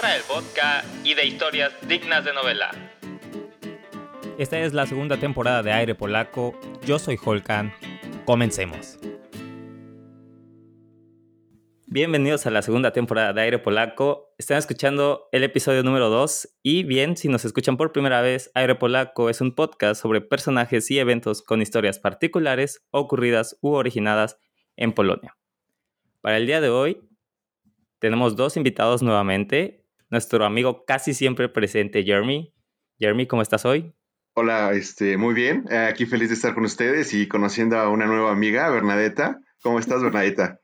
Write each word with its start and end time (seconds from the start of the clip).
tierra 0.00 0.14
del 0.14 0.22
vodka 0.28 0.84
y 1.04 1.14
de 1.14 1.26
historias 1.26 1.72
dignas 1.86 2.24
de 2.24 2.32
novela. 2.32 2.70
Esta 4.38 4.58
es 4.58 4.72
la 4.72 4.86
segunda 4.86 5.18
temporada 5.18 5.62
de 5.62 5.72
Aire 5.72 5.94
Polaco. 5.94 6.58
Yo 6.86 6.98
soy 6.98 7.18
Holkan. 7.22 7.72
Comencemos. 8.24 8.98
Bienvenidos 11.86 12.46
a 12.46 12.50
la 12.50 12.62
segunda 12.62 12.92
temporada 12.92 13.32
de 13.32 13.42
Aire 13.42 13.58
Polaco. 13.58 14.32
Están 14.38 14.58
escuchando 14.58 15.28
el 15.32 15.44
episodio 15.44 15.82
número 15.82 16.08
2 16.08 16.48
y 16.62 16.84
bien, 16.84 17.16
si 17.16 17.28
nos 17.28 17.44
escuchan 17.44 17.76
por 17.76 17.92
primera 17.92 18.22
vez, 18.22 18.50
Aire 18.54 18.76
Polaco 18.76 19.28
es 19.28 19.40
un 19.40 19.54
podcast 19.54 20.00
sobre 20.00 20.20
personajes 20.20 20.90
y 20.90 20.98
eventos 20.98 21.42
con 21.42 21.60
historias 21.60 21.98
particulares, 21.98 22.86
ocurridas 22.90 23.58
u 23.60 23.72
originadas 23.72 24.38
en 24.76 24.92
Polonia. 24.92 25.36
Para 26.22 26.36
el 26.36 26.46
día 26.46 26.60
de 26.60 26.70
hoy 26.70 27.02
tenemos 27.98 28.34
dos 28.34 28.56
invitados 28.56 29.02
nuevamente. 29.02 29.79
Nuestro 30.10 30.44
amigo 30.44 30.84
casi 30.84 31.14
siempre 31.14 31.48
presente, 31.48 32.02
Jeremy. 32.02 32.52
Jeremy, 32.98 33.26
¿cómo 33.26 33.42
estás 33.42 33.64
hoy? 33.64 33.94
Hola, 34.34 34.72
este, 34.72 35.16
muy 35.16 35.34
bien. 35.34 35.64
Eh, 35.70 35.76
aquí 35.76 36.04
feliz 36.04 36.28
de 36.28 36.34
estar 36.34 36.52
con 36.52 36.64
ustedes 36.64 37.14
y 37.14 37.28
conociendo 37.28 37.78
a 37.78 37.88
una 37.88 38.06
nueva 38.06 38.32
amiga, 38.32 38.68
Bernadetta. 38.70 39.40
¿Cómo 39.62 39.78
estás, 39.78 40.02
Bernadetta? 40.02 40.60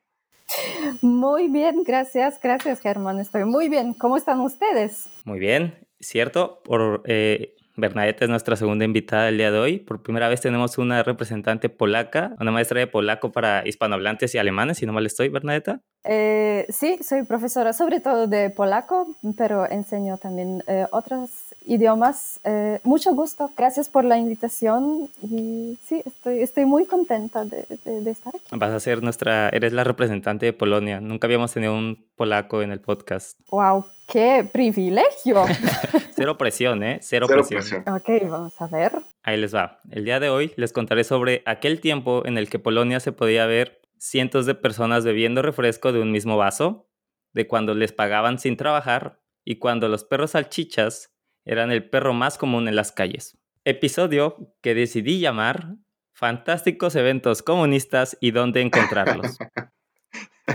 Muy 1.01 1.49
bien, 1.49 1.85
gracias, 1.85 2.41
gracias, 2.43 2.81
Germán. 2.81 3.21
Estoy 3.21 3.45
muy 3.45 3.69
bien. 3.69 3.95
¿Cómo 3.95 4.17
están 4.17 4.41
ustedes? 4.41 5.09
Muy 5.25 5.39
bien, 5.39 5.87
cierto. 6.01 6.61
Por 6.65 7.03
eh, 7.05 7.55
Bernadette 7.77 8.23
es 8.23 8.29
nuestra 8.29 8.57
segunda 8.57 8.85
invitada 8.85 9.27
del 9.27 9.39
día 9.39 9.53
de 9.53 9.59
hoy. 9.59 9.79
Por 9.79 10.03
primera 10.03 10.29
vez 10.29 10.41
tenemos 10.41 10.79
una 10.79 11.03
representante 11.03 11.69
polaca, 11.69 12.35
una 12.41 12.51
maestra 12.51 12.81
de 12.81 12.87
polaco 12.87 13.31
para 13.31 13.67
hispanohablantes 13.67 14.35
y 14.35 14.39
alemanes, 14.39 14.79
si 14.79 14.87
no 14.87 14.93
mal 14.93 15.07
estoy, 15.07 15.29
Bernadetta. 15.29 15.83
Eh, 16.09 16.67
sí, 16.69 16.99
soy 17.03 17.25
profesora 17.25 17.73
sobre 17.73 18.01
todo 18.01 18.29
de 18.29 18.51
polaco, 18.51 19.09
pero 19.37 19.69
enseño 19.69 20.19
también 20.19 20.63
eh, 20.69 20.87
otros 20.93 21.31
idiomas. 21.67 22.39
Eh, 22.45 22.79
mucho 22.85 23.13
gusto, 23.15 23.51
gracias 23.57 23.89
por 23.89 24.05
la 24.05 24.17
invitación 24.17 25.09
y 25.21 25.77
sí, 25.85 26.03
estoy, 26.07 26.43
estoy 26.43 26.65
muy 26.65 26.87
contenta 26.87 27.45
de, 27.45 27.67
de, 27.85 28.11
estar 28.11 28.33
aquí. 28.37 28.45
Vas 28.53 28.71
a 28.71 28.79
ser 28.79 29.03
nuestra, 29.03 29.49
eres 29.49 29.73
la 29.73 29.83
representante 29.83 30.47
de 30.47 30.53
Polonia. 30.53 31.01
Nunca 31.01 31.27
habíamos 31.27 31.53
tenido 31.53 31.75
un 31.75 31.99
polaco 32.15 32.63
en 32.63 32.71
el 32.71 32.81
podcast. 32.81 33.41
¡Wow! 33.51 33.85
¡Qué 34.07 34.49
privilegio! 34.51 35.45
Cero 36.15 36.39
presión, 36.39 36.85
¿eh? 36.85 37.01
Cero, 37.03 37.27
presión. 37.27 37.63
Ok, 37.89 38.09
vamos 38.31 38.55
a 38.61 38.69
ver. 38.69 38.93
Ahí 39.25 39.37
les 39.37 39.53
va. 39.53 39.81
El 39.91 40.05
día 40.05 40.21
de 40.21 40.31
hoy 40.31 40.53
les 40.57 40.73
contaré 40.73 41.03
sobre 41.03 41.43
aquel 41.47 41.81
tiempo 41.81 42.23
en 42.25 42.39
el 42.39 42.49
que 42.49 42.61
Polonia 42.61 43.01
se 43.01 43.11
podía 43.11 43.45
ver 43.47 43.81
cientos 44.09 44.47
de 44.47 44.55
personas 44.55 45.05
bebiendo 45.05 45.43
refresco 45.43 45.93
de 45.93 46.01
un 46.01 46.13
mismo 46.13 46.37
vaso, 46.37 46.89
de 47.33 47.47
cuando 47.47 47.75
les 47.75 47.93
pagaban 47.93 48.39
sin 48.39 48.57
trabajar 48.57 49.21
y 49.45 49.57
cuando 49.59 49.89
los 49.89 50.05
perros 50.05 50.33
salchichas 50.33 51.15
eran 51.45 51.71
el 51.71 51.89
perro 51.89 52.15
más 52.15 52.39
común 52.39 52.69
en 52.69 52.77
las 52.77 52.93
calles. 52.93 53.39
Episodio 53.65 54.55
que 54.63 54.75
decidí 54.75 55.21
llamar 55.21 55.77
Fantásticos 56.13 56.97
eventos 56.97 57.43
comunistas 57.43 58.17
y 58.21 58.31
dónde 58.31 58.63
encontrarlos. 58.63 59.39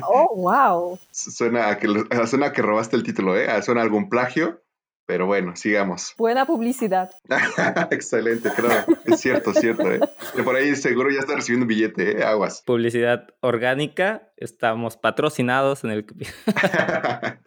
Oh, 0.07 0.33
wow. 0.37 0.97
Suena 1.11 1.67
a 1.67 1.77
que, 1.77 1.87
suena 2.25 2.45
a 2.47 2.53
que 2.53 2.61
robaste 2.61 2.95
el 2.95 3.03
título, 3.03 3.37
¿eh? 3.37 3.61
Suena 3.61 3.81
algún 3.81 4.07
plagio, 4.07 4.63
pero 5.05 5.25
bueno, 5.25 5.55
sigamos. 5.55 6.13
Buena 6.17 6.45
publicidad. 6.45 7.11
Excelente, 7.91 8.49
claro. 8.55 8.93
Es 9.05 9.19
cierto, 9.19 9.53
cierto, 9.53 9.91
¿eh? 9.91 9.99
por 10.43 10.55
ahí 10.55 10.75
seguro 10.75 11.09
ya 11.09 11.19
está 11.19 11.35
recibiendo 11.35 11.65
un 11.65 11.69
billete, 11.69 12.19
¿eh? 12.19 12.23
Aguas. 12.23 12.63
Publicidad 12.65 13.27
orgánica. 13.41 14.31
Estamos 14.37 14.97
patrocinados 14.97 15.83
en 15.83 15.91
el... 15.91 16.05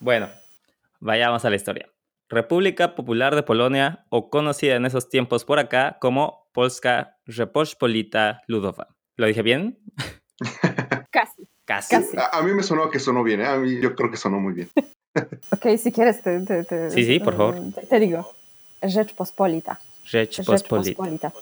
bueno, 0.00 0.28
vayamos 1.00 1.44
a 1.44 1.50
la 1.50 1.56
historia. 1.56 1.88
República 2.28 2.94
Popular 2.94 3.34
de 3.34 3.42
Polonia, 3.42 4.04
o 4.10 4.28
conocida 4.28 4.76
en 4.76 4.84
esos 4.84 5.08
tiempos 5.08 5.44
por 5.46 5.58
acá 5.58 5.96
como 5.98 6.46
Polska 6.52 7.16
Rzeczpospolita 7.26 8.42
Ludowa. 8.46 8.88
¿Lo 9.16 9.26
dije 9.26 9.42
bien? 9.42 9.78
Casi. 11.10 11.48
Casi. 11.64 11.96
A, 11.96 12.42
mí 12.42 12.52
me 12.52 12.62
sonó 12.62 12.90
que 12.90 12.98
sonó 12.98 13.22
bien, 13.22 13.40
¿eh? 13.40 13.46
a 13.46 13.56
mí 13.56 13.80
yo 13.80 13.94
creo 13.94 14.10
que 14.10 14.16
sonó 14.16 14.40
muy 14.40 14.54
bien. 14.54 14.70
Ok, 15.50 15.76
si 15.76 15.92
quieres 15.92 16.22
te, 16.22 16.90
Sí, 16.90 17.04
sí, 17.04 17.20
por 17.20 17.36
favor. 17.36 17.56
Te, 17.88 18.00
digo. 18.00 18.30
Rzeczpospolita. 18.82 19.80
Rzeczpospolita. 20.04 21.32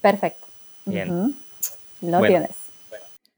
Perfecto. 0.00 0.46
Bien. 0.84 1.34
Lo 2.00 2.20
tienes. 2.22 2.68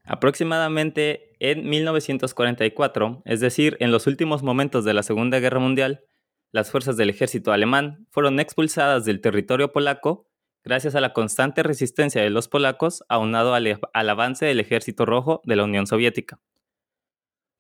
Aproximadamente 0.05 1.35
en 1.39 1.69
1944, 1.69 3.23
es 3.25 3.41
decir, 3.41 3.77
en 3.81 3.93
los 3.93 4.07
últimos 4.07 4.43
momentos 4.43 4.85
de 4.85 4.95
la 4.95 5.03
Segunda 5.03 5.39
Guerra 5.39 5.61
Mundial, 5.61 6.05
las 6.53 6.71
fuerzas 6.71 6.97
del 6.97 7.11
ejército 7.11 7.53
alemán 7.53 8.07
fueron 8.11 8.41
expulsadas 8.41 9.05
del 9.05 9.21
territorio 9.21 9.73
polaco 9.73 10.27
gracias 10.65 10.95
a 10.95 11.01
la 11.01 11.13
constante 11.13 11.63
resistencia 11.63 12.23
de 12.23 12.31
los 12.31 12.49
polacos 12.49 13.05
aunado 13.09 13.55
al, 13.55 13.81
al, 13.93 14.11
avance 14.11 14.47
del 14.47 14.61
ejército 14.61 15.07
rojo 15.07 15.41
de 15.45 15.57
la 15.57 15.65
Unión 15.65 15.87
Soviética. 15.87 16.41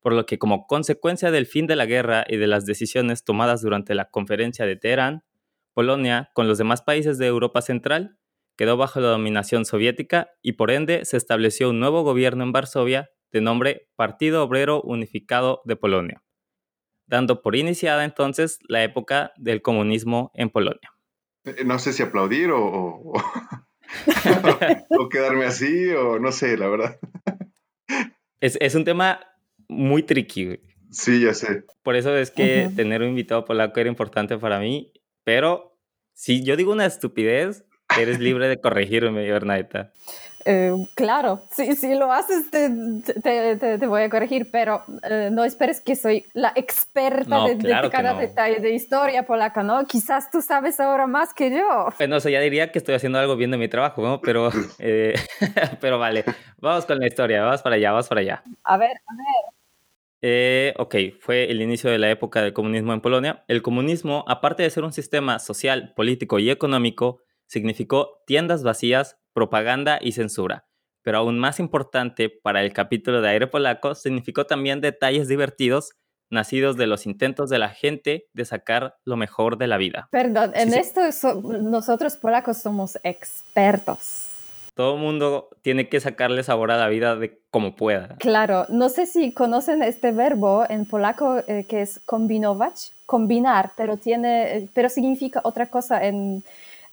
Por 0.00 0.14
lo 0.14 0.26
que 0.26 0.38
como 0.38 0.66
consecuencia 0.66 1.30
del 1.30 1.46
fin 1.46 1.66
de 1.66 1.76
la 1.76 1.86
guerra 1.86 2.24
y 2.28 2.36
de 2.36 2.46
las 2.46 2.66
decisiones 2.66 3.24
tomadas 3.24 3.62
durante 3.62 3.94
la 3.94 4.10
conferencia 4.10 4.66
de 4.66 4.76
Teherán, 4.76 5.24
Polonia, 5.74 6.30
con 6.34 6.48
los 6.48 6.58
demás 6.58 6.82
países 6.82 7.18
de 7.18 7.26
Europa 7.26 7.62
Central, 7.62 8.18
quedó 8.56 8.76
bajo 8.76 9.00
la 9.00 9.08
dominación 9.08 9.64
soviética 9.64 10.30
y 10.42 10.52
por 10.52 10.70
ende 10.70 11.04
se 11.04 11.16
estableció 11.16 11.70
un 11.70 11.80
nuevo 11.80 12.02
gobierno 12.02 12.44
en 12.44 12.52
Varsovia 12.52 13.10
de 13.32 13.40
nombre 13.40 13.88
Partido 13.96 14.42
Obrero 14.42 14.82
Unificado 14.82 15.62
de 15.64 15.76
Polonia, 15.76 16.22
dando 17.06 17.42
por 17.42 17.56
iniciada 17.56 18.04
entonces 18.04 18.58
la 18.68 18.82
época 18.82 19.32
del 19.36 19.62
comunismo 19.62 20.30
en 20.34 20.50
Polonia. 20.50 20.92
Eh, 21.44 21.64
no 21.64 21.78
sé 21.78 21.92
si 21.92 22.02
aplaudir 22.02 22.50
o, 22.50 22.60
o, 22.60 23.14
quedarme 25.10 25.46
así 25.46 25.90
o 25.90 26.18
no 26.18 26.32
sé, 26.32 26.56
la 26.56 26.68
verdad. 26.68 26.98
Es, 28.40 28.74
un 28.74 28.84
tema 28.84 29.20
muy 29.70 30.02
tricky, 30.02 30.60
Sí, 30.90 31.20
ya 31.20 31.34
sé. 31.34 31.64
Por 31.82 31.94
eso 31.94 32.16
es 32.16 32.32
que 32.32 32.68
tener 32.74 33.02
un 33.02 33.10
invitado 33.10 33.44
polaco 33.44 33.78
era 33.78 33.88
importante 33.88 34.36
para 34.38 34.58
mí, 34.58 34.92
pero 35.24 35.78
si 36.14 36.42
yo 36.42 36.56
digo 36.56 36.72
una 36.72 36.84
estupidez, 36.84 37.64
eres 37.98 38.18
libre 38.20 38.48
de 38.48 38.60
corregirme, 38.60 39.30
Bernadetta. 39.30 39.92
Eh, 40.46 40.72
claro, 40.94 41.42
si, 41.50 41.76
si, 41.76 41.94
lo 41.94 42.10
haces 42.10 42.50
te, 42.50 42.70
te, 43.22 43.56
te, 43.78 43.86
voy 43.86 44.02
a 44.02 44.08
corregir, 44.08 44.50
pero 44.50 44.82
eh, 45.02 45.28
no 45.30 45.44
esperes 45.44 45.82
que 45.82 45.94
soy 45.94 46.24
la 46.32 46.50
experta 46.56 47.46
de, 47.46 47.90
cada 47.92 48.14
detalle 48.14 48.58
de 48.58 48.72
historia 48.72 49.24
polaca, 49.24 49.62
¿no? 49.62 49.84
Quizás 49.86 50.30
tú 50.30 50.40
sabes 50.40 50.80
ahora 50.80 51.06
más 51.06 51.34
que 51.34 51.50
yo. 51.50 51.88
Bueno, 51.98 52.16
o 52.16 52.28
ya 52.28 52.40
diría 52.40 52.72
que 52.72 52.78
estoy 52.78 52.94
haciendo 52.94 53.18
algo 53.18 53.36
bien 53.36 53.50
de 53.50 53.58
mi 53.58 53.68
trabajo, 53.68 54.00
¿no? 54.02 54.22
Pero, 54.22 54.50
eh, 54.78 55.14
pero 55.80 55.98
vale, 55.98 56.24
vamos 56.56 56.86
con 56.86 56.98
la 56.98 57.06
historia, 57.06 57.42
vamos 57.42 57.60
para 57.60 57.76
allá, 57.76 57.90
vamos 57.92 58.08
para 58.08 58.20
allá. 58.22 58.42
A 58.64 58.78
ver, 58.78 58.92
a 58.92 59.14
ver. 59.14 59.59
Ok, 60.76 60.94
fue 61.20 61.50
el 61.50 61.62
inicio 61.62 61.90
de 61.90 61.98
la 61.98 62.10
época 62.10 62.42
del 62.42 62.52
comunismo 62.52 62.92
en 62.92 63.00
Polonia. 63.00 63.44
El 63.48 63.62
comunismo, 63.62 64.24
aparte 64.28 64.62
de 64.62 64.70
ser 64.70 64.84
un 64.84 64.92
sistema 64.92 65.38
social, 65.38 65.92
político 65.96 66.38
y 66.38 66.50
económico, 66.50 67.22
significó 67.46 68.22
tiendas 68.26 68.62
vacías, 68.62 69.18
propaganda 69.32 69.98
y 70.00 70.12
censura. 70.12 70.66
Pero 71.02 71.18
aún 71.18 71.38
más 71.38 71.58
importante 71.58 72.28
para 72.28 72.62
el 72.62 72.72
capítulo 72.72 73.22
de 73.22 73.30
Aire 73.30 73.46
Polaco, 73.46 73.94
significó 73.94 74.46
también 74.46 74.80
detalles 74.80 75.28
divertidos 75.28 75.92
nacidos 76.30 76.76
de 76.76 76.86
los 76.86 77.06
intentos 77.06 77.50
de 77.50 77.58
la 77.58 77.70
gente 77.70 78.28
de 78.32 78.44
sacar 78.44 78.96
lo 79.04 79.16
mejor 79.16 79.58
de 79.58 79.66
la 79.66 79.78
vida. 79.78 80.08
Perdón, 80.12 80.52
en 80.54 80.72
esto 80.74 81.00
nosotros 81.60 82.16
polacos 82.16 82.58
somos 82.58 82.98
expertos. 83.02 84.29
Todo 84.74 84.94
el 84.94 85.00
mundo 85.00 85.48
tiene 85.62 85.88
que 85.88 86.00
sacarle 86.00 86.42
sabor 86.42 86.70
a 86.70 86.76
la 86.76 86.88
vida 86.88 87.16
de 87.16 87.38
como 87.50 87.74
pueda. 87.74 88.16
Claro, 88.18 88.66
no 88.68 88.88
sé 88.88 89.06
si 89.06 89.32
conocen 89.32 89.82
este 89.82 90.12
verbo 90.12 90.64
en 90.68 90.86
polaco 90.86 91.38
eh, 91.46 91.64
que 91.68 91.82
es 91.82 92.00
kombinować, 92.06 92.92
combinar, 93.06 93.72
pero, 93.76 93.96
tiene, 93.96 94.56
eh, 94.56 94.68
pero 94.72 94.88
significa 94.88 95.40
otra 95.44 95.66
cosa 95.66 96.04
en, 96.04 96.42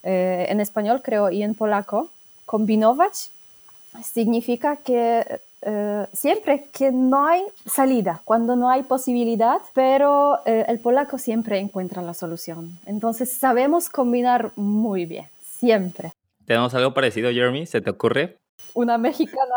eh, 0.03 0.47
en 0.49 0.59
español 0.59 1.01
creo 1.03 1.29
y 1.29 1.43
en 1.43 1.53
polaco, 1.55 2.09
kombinować 2.45 3.29
significa 4.03 4.77
que 4.77 5.39
siempre 6.13 6.67
que 6.71 6.91
no 6.91 7.25
hay 7.27 7.43
salida, 7.65 8.21
cuando 8.23 8.55
no 8.55 8.69
hay 8.69 8.83
posibilidad, 8.83 9.59
pero 9.73 10.39
el 10.45 10.79
polaco 10.79 11.17
siempre 11.17 11.57
encuentra 11.57 12.01
la 12.03 12.13
solución. 12.13 12.79
Entonces 12.85 13.33
sabemos 13.33 13.89
combinar 13.89 14.51
muy 14.55 15.05
bien, 15.05 15.25
siempre. 15.59 16.13
¿Tenemos 16.47 16.73
algo 16.75 16.93
parecido, 16.93 17.29
Jeremy? 17.29 17.65
¿Se 17.65 17.81
te 17.81 17.89
ocurre? 17.89 18.39
Una 18.73 18.97
mexicanada. 18.97 19.51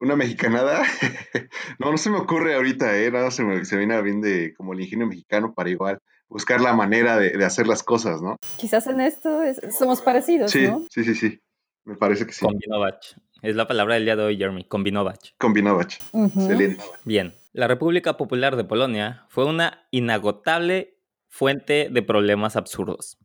¿Una 0.00 0.16
mexicanada? 0.16 0.82
no, 1.78 1.92
no 1.92 1.96
se 1.96 2.10
me 2.10 2.18
ocurre 2.18 2.56
ahorita, 2.56 2.98
¿eh? 2.98 3.12
Nada, 3.12 3.30
se 3.30 3.44
me, 3.44 3.64
se 3.64 3.76
viene 3.76 4.02
bien 4.02 4.20
de 4.20 4.52
como 4.54 4.72
el 4.72 4.80
ingenio 4.80 5.06
mexicano 5.06 5.54
para 5.54 5.70
igual 5.70 6.00
buscar 6.28 6.60
la 6.60 6.72
manera 6.72 7.18
de, 7.18 7.44
hacer 7.44 7.68
las 7.68 7.84
cosas, 7.84 8.20
¿no? 8.20 8.36
Quizás 8.56 8.88
en 8.88 9.00
esto 9.00 9.42
somos 9.70 10.00
parecidos, 10.00 10.50
sí, 10.50 10.66
¿no? 10.66 10.84
Sí, 10.90 11.04
sí, 11.04 11.14
sí. 11.14 11.40
Me 11.84 11.94
parece 11.94 12.26
que 12.26 12.32
sí. 12.32 12.44
Combinovach. 12.44 13.14
Es 13.40 13.54
la 13.54 13.68
palabra 13.68 13.94
del 13.94 14.04
día 14.04 14.16
de 14.16 14.24
hoy, 14.24 14.36
Jeremy. 14.36 14.64
Combinovach. 14.64 15.34
Combinovach. 15.38 15.98
Excelente. 16.12 16.82
Bien. 17.04 17.32
La 17.52 17.68
República 17.68 18.16
Popular 18.16 18.56
de 18.56 18.64
Polonia 18.64 19.24
fue 19.28 19.44
una 19.44 19.86
inagotable 19.92 20.98
fuente 21.28 21.88
de 21.92 22.02
problemas 22.02 22.56
absurdos. 22.56 23.18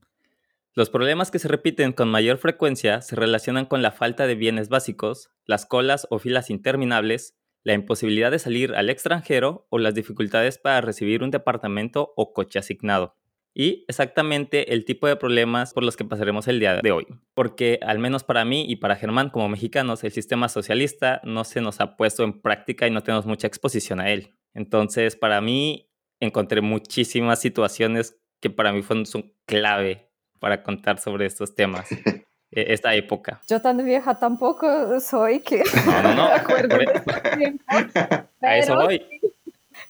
Los 0.76 0.92
problemas 0.92 1.32
que 1.32 1.40
se 1.40 1.48
repiten 1.48 1.94
con 1.94 2.10
mayor 2.10 2.38
frecuencia 2.38 3.02
se 3.02 3.16
relacionan 3.16 3.66
con 3.66 3.82
la 3.82 3.92
falta 3.92 4.28
de 4.28 4.36
bienes 4.36 4.70
básicos, 4.70 5.32
las 5.46 5.66
colas 5.66 6.06
o 6.12 6.20
filas 6.20 6.52
interminables, 6.52 7.36
la 7.64 7.74
imposibilidad 7.74 8.30
de 8.30 8.40
salir 8.40 8.76
al 8.76 8.90
extranjero 8.90 9.68
o 9.70 9.80
las 9.80 9.96
dificultades 9.96 10.60
para 10.60 10.82
recibir 10.82 11.24
un 11.24 11.32
departamento 11.32 12.14
o 12.16 12.34
coche 12.34 12.60
asignado. 12.60 13.16
Y 13.56 13.84
exactamente 13.88 14.72
el 14.74 14.86
tipo 14.86 15.08
de 15.08 15.16
problemas 15.16 15.74
por 15.74 15.84
los 15.84 15.98
que 15.98 16.06
pasaremos 16.06 16.48
el 16.48 16.60
día 16.60 16.76
de 16.76 16.92
hoy. 16.92 17.08
Porque 17.34 17.80
al 17.82 17.98
menos 17.98 18.24
para 18.24 18.46
mí 18.46 18.66
y 18.70 18.76
para 18.76 18.96
Germán 18.96 19.32
como 19.32 19.50
mexicanos, 19.50 20.04
el 20.04 20.12
sistema 20.12 20.50
socialista 20.50 21.20
no 21.24 21.44
se 21.44 21.62
nos 21.62 21.82
ha 21.82 21.98
puesto 21.98 22.24
en 22.24 22.42
práctica 22.42 22.88
y 22.88 22.92
no 22.92 23.02
tenemos 23.02 23.26
mucha 23.26 23.48
exposición 23.48 24.00
a 24.00 24.12
él. 24.12 24.36
Entonces, 24.54 25.16
para 25.16 25.42
mí, 25.42 25.90
encontré 26.20 26.62
muchísimas 26.62 27.42
situaciones 27.42 28.22
que 28.40 28.52
para 28.52 28.72
mí 28.72 28.84
fueron 28.84 29.06
clave 29.46 30.09
para 30.40 30.64
contar 30.64 31.00
sobre 31.00 31.26
estos 31.26 31.56
temas. 31.56 31.88
E-, 32.52 32.74
esta 32.74 32.96
época. 32.96 33.40
Yo 33.48 33.62
tan 33.62 33.84
vieja 33.86 34.16
tampoco 34.16 35.00
soy 35.00 35.40
que 35.40 35.64
no, 35.86 36.02
no, 36.02 36.16
no. 36.16 36.24
acuerdo 36.34 36.78
A 38.42 38.58
eso 38.58 38.76
voy. 38.76 39.06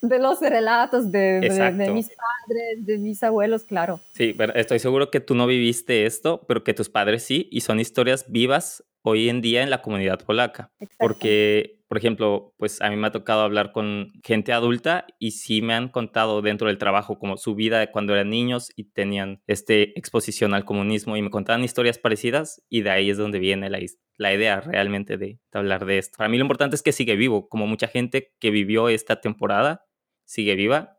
De 0.02 0.18
los 0.18 0.40
relatos 0.40 1.10
de, 1.10 1.40
de, 1.40 1.90
mis 1.90 2.08
padres, 2.08 2.86
de 2.86 2.98
mis 2.98 3.22
abuelos, 3.22 3.64
claro. 3.64 4.00
Sí, 4.12 4.34
pero 4.36 4.54
estoy 4.54 4.78
seguro 4.78 5.10
que 5.10 5.20
tú 5.20 5.34
no 5.34 5.46
viviste 5.46 6.06
esto, 6.06 6.42
pero 6.46 6.62
que 6.64 6.74
tus 6.74 6.88
padres 6.88 7.24
sí, 7.24 7.48
y 7.50 7.62
son 7.62 7.80
historias 7.80 8.24
vivas 8.28 8.84
hoy 9.02 9.28
en 9.28 9.40
día 9.40 9.62
en 9.62 9.70
la 9.70 9.82
comunidad 9.82 10.20
polaca. 10.24 10.72
Porque, 10.98 11.80
por 11.88 11.98
ejemplo, 11.98 12.54
pues 12.56 12.80
a 12.80 12.90
mí 12.90 12.96
me 12.96 13.06
ha 13.06 13.12
tocado 13.12 13.42
hablar 13.42 13.72
con 13.72 14.12
gente 14.24 14.52
adulta 14.52 15.06
y 15.18 15.32
sí 15.32 15.62
me 15.62 15.74
han 15.74 15.88
contado 15.88 16.42
dentro 16.42 16.68
del 16.68 16.78
trabajo 16.78 17.18
como 17.18 17.36
su 17.36 17.54
vida 17.54 17.78
de 17.78 17.90
cuando 17.90 18.14
eran 18.14 18.30
niños 18.30 18.70
y 18.76 18.84
tenían 18.84 19.42
este 19.46 19.98
exposición 19.98 20.54
al 20.54 20.64
comunismo 20.64 21.16
y 21.16 21.22
me 21.22 21.30
contaban 21.30 21.64
historias 21.64 21.98
parecidas 21.98 22.62
y 22.68 22.82
de 22.82 22.90
ahí 22.90 23.10
es 23.10 23.18
donde 23.18 23.38
viene 23.38 23.70
la, 23.70 23.78
la 24.16 24.34
idea 24.34 24.60
realmente 24.60 25.16
de, 25.16 25.26
de 25.26 25.58
hablar 25.58 25.86
de 25.86 25.98
esto. 25.98 26.18
Para 26.18 26.28
mí 26.28 26.36
lo 26.38 26.44
importante 26.44 26.76
es 26.76 26.82
que 26.82 26.92
sigue 26.92 27.16
vivo, 27.16 27.48
como 27.48 27.66
mucha 27.66 27.88
gente 27.88 28.32
que 28.38 28.50
vivió 28.50 28.88
esta 28.88 29.20
temporada 29.20 29.84
sigue 30.24 30.54
viva, 30.54 30.98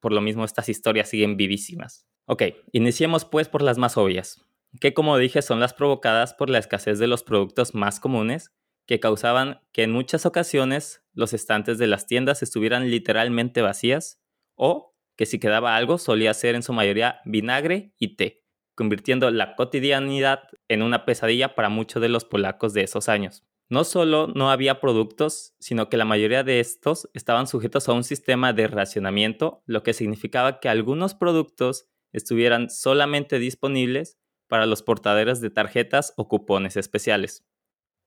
por 0.00 0.12
lo 0.12 0.20
mismo 0.20 0.44
estas 0.44 0.68
historias 0.68 1.08
siguen 1.08 1.36
vivísimas. 1.36 2.06
Ok, 2.26 2.44
iniciemos 2.70 3.24
pues 3.24 3.48
por 3.48 3.62
las 3.62 3.78
más 3.78 3.96
obvias 3.96 4.46
que 4.78 4.94
como 4.94 5.16
dije 5.18 5.42
son 5.42 5.60
las 5.60 5.74
provocadas 5.74 6.34
por 6.34 6.50
la 6.50 6.58
escasez 6.58 6.98
de 6.98 7.06
los 7.06 7.22
productos 7.22 7.74
más 7.74 7.98
comunes 7.98 8.52
que 8.86 9.00
causaban 9.00 9.60
que 9.72 9.84
en 9.84 9.92
muchas 9.92 10.26
ocasiones 10.26 11.02
los 11.12 11.32
estantes 11.32 11.78
de 11.78 11.86
las 11.86 12.06
tiendas 12.06 12.42
estuvieran 12.42 12.90
literalmente 12.90 13.62
vacías 13.62 14.20
o 14.54 14.96
que 15.16 15.26
si 15.26 15.38
quedaba 15.38 15.76
algo 15.76 15.98
solía 15.98 16.34
ser 16.34 16.54
en 16.54 16.62
su 16.62 16.72
mayoría 16.72 17.20
vinagre 17.24 17.92
y 17.98 18.16
té, 18.16 18.42
convirtiendo 18.74 19.30
la 19.30 19.54
cotidianidad 19.54 20.44
en 20.68 20.82
una 20.82 21.04
pesadilla 21.04 21.54
para 21.54 21.68
muchos 21.68 22.00
de 22.02 22.08
los 22.08 22.24
polacos 22.24 22.72
de 22.72 22.82
esos 22.82 23.08
años. 23.08 23.44
No 23.68 23.84
solo 23.84 24.26
no 24.34 24.50
había 24.50 24.80
productos, 24.80 25.54
sino 25.60 25.88
que 25.88 25.96
la 25.96 26.04
mayoría 26.04 26.42
de 26.42 26.58
estos 26.58 27.08
estaban 27.14 27.46
sujetos 27.46 27.88
a 27.88 27.92
un 27.92 28.02
sistema 28.02 28.52
de 28.52 28.66
racionamiento, 28.66 29.62
lo 29.66 29.84
que 29.84 29.92
significaba 29.92 30.58
que 30.58 30.68
algunos 30.68 31.14
productos 31.14 31.86
estuvieran 32.12 32.70
solamente 32.70 33.38
disponibles 33.38 34.18
para 34.50 34.66
los 34.66 34.82
portaderos 34.82 35.40
de 35.40 35.48
tarjetas 35.48 36.12
o 36.16 36.28
cupones 36.28 36.76
especiales. 36.76 37.46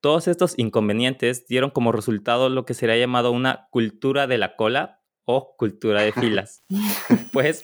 Todos 0.02 0.28
estos 0.28 0.54
inconvenientes 0.60 1.48
dieron 1.48 1.72
como 1.72 1.94
resultado 1.94 2.50
lo 2.50 2.66
que 2.66 2.74
sería 2.76 2.98
llamado 2.98 3.32
una 3.32 3.70
cultura 3.72 4.28
de 4.28 4.38
la 4.38 4.56
cola 4.58 5.02
o 5.24 5.56
cultura 5.58 6.02
de 6.02 6.12
filas. 6.12 6.64
pues 7.32 7.64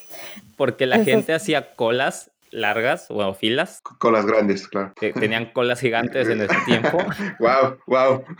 porque 0.57 0.85
la 0.85 1.03
gente 1.03 1.33
hacía 1.33 1.75
colas 1.75 2.31
largas 2.51 3.07
o 3.09 3.33
filas. 3.33 3.81
Colas 3.99 4.25
grandes, 4.25 4.67
claro. 4.67 4.93
Que 4.95 5.11
tenían 5.11 5.51
colas 5.51 5.81
gigantes 5.81 6.29
en 6.29 6.41
ese 6.41 6.55
tiempo. 6.65 6.97
wow, 7.39 7.77
wow. 7.85 8.23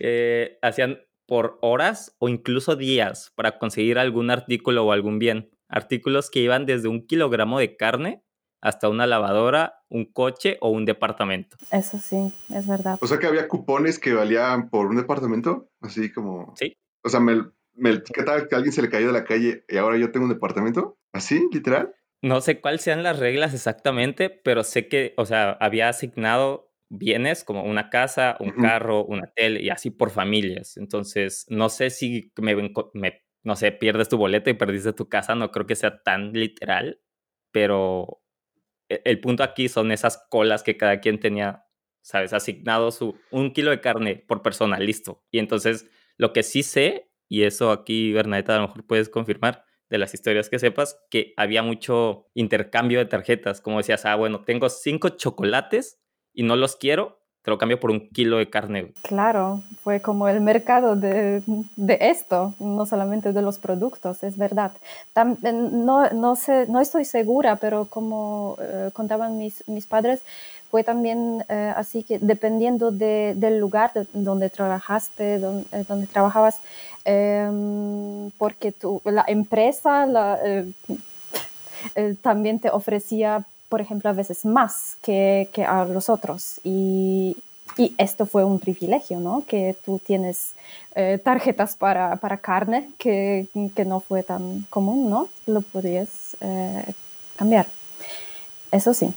Eh, 0.00 0.58
hacían 0.60 0.98
por 1.24 1.56
horas 1.62 2.14
o 2.18 2.28
incluso 2.28 2.76
días 2.76 3.32
para 3.36 3.58
conseguir 3.58 3.98
algún 3.98 4.30
artículo 4.30 4.84
o 4.84 4.92
algún 4.92 5.18
bien. 5.18 5.50
Artículos 5.68 6.30
que 6.30 6.40
iban 6.40 6.66
desde 6.66 6.88
un 6.88 7.06
kilogramo 7.06 7.58
de 7.58 7.76
carne 7.76 8.24
hasta 8.64 8.88
una 8.88 9.06
lavadora, 9.06 9.82
un 9.90 10.06
coche 10.06 10.56
o 10.62 10.70
un 10.70 10.86
departamento. 10.86 11.58
Eso 11.70 11.98
sí, 11.98 12.32
es 12.48 12.66
verdad. 12.66 12.98
O 13.02 13.06
sea 13.06 13.18
que 13.18 13.26
había 13.26 13.46
cupones 13.46 13.98
que 13.98 14.14
valían 14.14 14.70
por 14.70 14.86
un 14.86 14.96
departamento, 14.96 15.68
así 15.82 16.10
como... 16.10 16.54
Sí. 16.56 16.74
O 17.04 17.10
sea, 17.10 17.20
me, 17.20 17.44
me 17.74 18.02
¿qué 18.02 18.22
tal 18.22 18.48
que 18.48 18.54
alguien 18.54 18.72
se 18.72 18.80
le 18.80 18.88
cayó 18.88 19.08
de 19.08 19.12
la 19.12 19.24
calle 19.24 19.66
y 19.68 19.76
ahora 19.76 19.98
yo 19.98 20.10
tengo 20.10 20.24
un 20.24 20.32
departamento? 20.32 20.96
¿Así, 21.12 21.46
literal? 21.52 21.94
No 22.22 22.40
sé 22.40 22.62
cuáles 22.62 22.80
sean 22.80 23.02
las 23.02 23.18
reglas 23.18 23.52
exactamente, 23.52 24.30
pero 24.30 24.64
sé 24.64 24.88
que, 24.88 25.12
o 25.18 25.26
sea, 25.26 25.58
había 25.60 25.90
asignado 25.90 26.72
bienes 26.88 27.44
como 27.44 27.64
una 27.64 27.90
casa, 27.90 28.38
un 28.40 28.52
carro, 28.52 29.04
una 29.04 29.30
tele 29.34 29.60
y 29.60 29.68
así 29.68 29.90
por 29.90 30.08
familias. 30.08 30.78
Entonces, 30.78 31.44
no 31.50 31.68
sé 31.68 31.90
si 31.90 32.32
me, 32.38 32.56
me, 32.94 33.24
no 33.42 33.56
sé, 33.56 33.72
pierdes 33.72 34.08
tu 34.08 34.16
boleto 34.16 34.48
y 34.48 34.54
perdiste 34.54 34.94
tu 34.94 35.10
casa, 35.10 35.34
no 35.34 35.50
creo 35.50 35.66
que 35.66 35.76
sea 35.76 36.02
tan 36.02 36.32
literal, 36.32 37.02
pero 37.52 38.23
el 38.88 39.20
punto 39.20 39.42
aquí 39.42 39.68
son 39.68 39.92
esas 39.92 40.26
colas 40.30 40.62
que 40.62 40.76
cada 40.76 41.00
quien 41.00 41.18
tenía, 41.20 41.66
¿sabes? 42.02 42.32
Asignado 42.32 42.90
su 42.90 43.18
un 43.30 43.52
kilo 43.52 43.70
de 43.70 43.80
carne 43.80 44.16
por 44.16 44.42
persona, 44.42 44.78
listo. 44.78 45.24
Y 45.30 45.38
entonces, 45.38 45.86
lo 46.16 46.32
que 46.32 46.42
sí 46.42 46.62
sé, 46.62 47.10
y 47.28 47.42
eso 47.42 47.70
aquí, 47.70 48.12
Bernadette, 48.12 48.50
a 48.50 48.56
lo 48.56 48.68
mejor 48.68 48.86
puedes 48.86 49.08
confirmar 49.08 49.64
de 49.90 49.98
las 49.98 50.14
historias 50.14 50.48
que 50.48 50.58
sepas, 50.58 50.98
que 51.10 51.34
había 51.36 51.62
mucho 51.62 52.28
intercambio 52.34 52.98
de 52.98 53.06
tarjetas, 53.06 53.60
como 53.60 53.78
decías, 53.78 54.04
ah, 54.06 54.16
bueno, 54.16 54.44
tengo 54.44 54.68
cinco 54.68 55.10
chocolates 55.10 56.00
y 56.32 56.42
no 56.42 56.56
los 56.56 56.76
quiero, 56.76 57.23
te 57.44 57.50
lo 57.50 57.58
cambio 57.58 57.78
por 57.78 57.90
un 57.90 58.08
kilo 58.08 58.38
de 58.38 58.48
carne. 58.48 58.92
Claro, 59.02 59.60
fue 59.82 60.00
como 60.00 60.28
el 60.28 60.40
mercado 60.40 60.96
de, 60.96 61.42
de 61.76 61.98
esto, 62.00 62.54
no 62.58 62.86
solamente 62.86 63.34
de 63.34 63.42
los 63.42 63.58
productos, 63.58 64.22
es 64.22 64.38
verdad. 64.38 64.72
no, 65.14 66.08
no, 66.08 66.36
sé, 66.36 66.66
no 66.68 66.80
estoy 66.80 67.04
segura, 67.04 67.56
pero 67.56 67.84
como 67.84 68.56
eh, 68.62 68.90
contaban 68.94 69.36
mis, 69.36 69.62
mis 69.68 69.84
padres, 69.84 70.22
fue 70.70 70.84
también 70.84 71.44
eh, 71.50 71.72
así 71.76 72.02
que 72.02 72.18
dependiendo 72.18 72.90
de, 72.90 73.34
del 73.36 73.58
lugar 73.58 73.92
donde 74.14 74.48
trabajaste, 74.48 75.38
donde, 75.38 75.66
eh, 75.72 75.84
donde 75.86 76.06
trabajabas, 76.06 76.62
em, 77.04 78.30
porque 78.38 78.72
tu, 78.72 79.02
la 79.04 79.24
empresa 79.28 80.06
la, 80.06 80.40
también 82.22 82.58
te 82.58 82.70
ofrecía 82.70 83.44
por 83.74 83.80
ejemplo, 83.80 84.08
a 84.08 84.12
veces 84.12 84.44
más 84.44 84.98
que, 85.02 85.48
que 85.52 85.64
a 85.64 85.84
los 85.84 86.08
otros. 86.08 86.60
Y, 86.62 87.36
y, 87.76 87.92
esto 87.98 88.24
fue 88.24 88.44
un 88.44 88.60
privilegio, 88.60 89.18
¿no? 89.18 89.42
Que 89.48 89.74
tú 89.84 90.00
tienes 90.06 90.54
eh, 90.94 91.18
tarjetas 91.18 91.74
para, 91.74 92.14
para 92.18 92.36
carne, 92.36 92.90
que, 92.98 93.48
que, 93.74 93.84
no 93.84 93.98
fue 93.98 94.22
tan 94.22 94.64
común, 94.70 95.10
¿no? 95.10 95.28
Lo 95.48 95.62
podías 95.62 96.36
eh, 96.40 96.84
cambiar. 97.34 97.66
Eso 98.70 98.94
sí. 98.94 99.12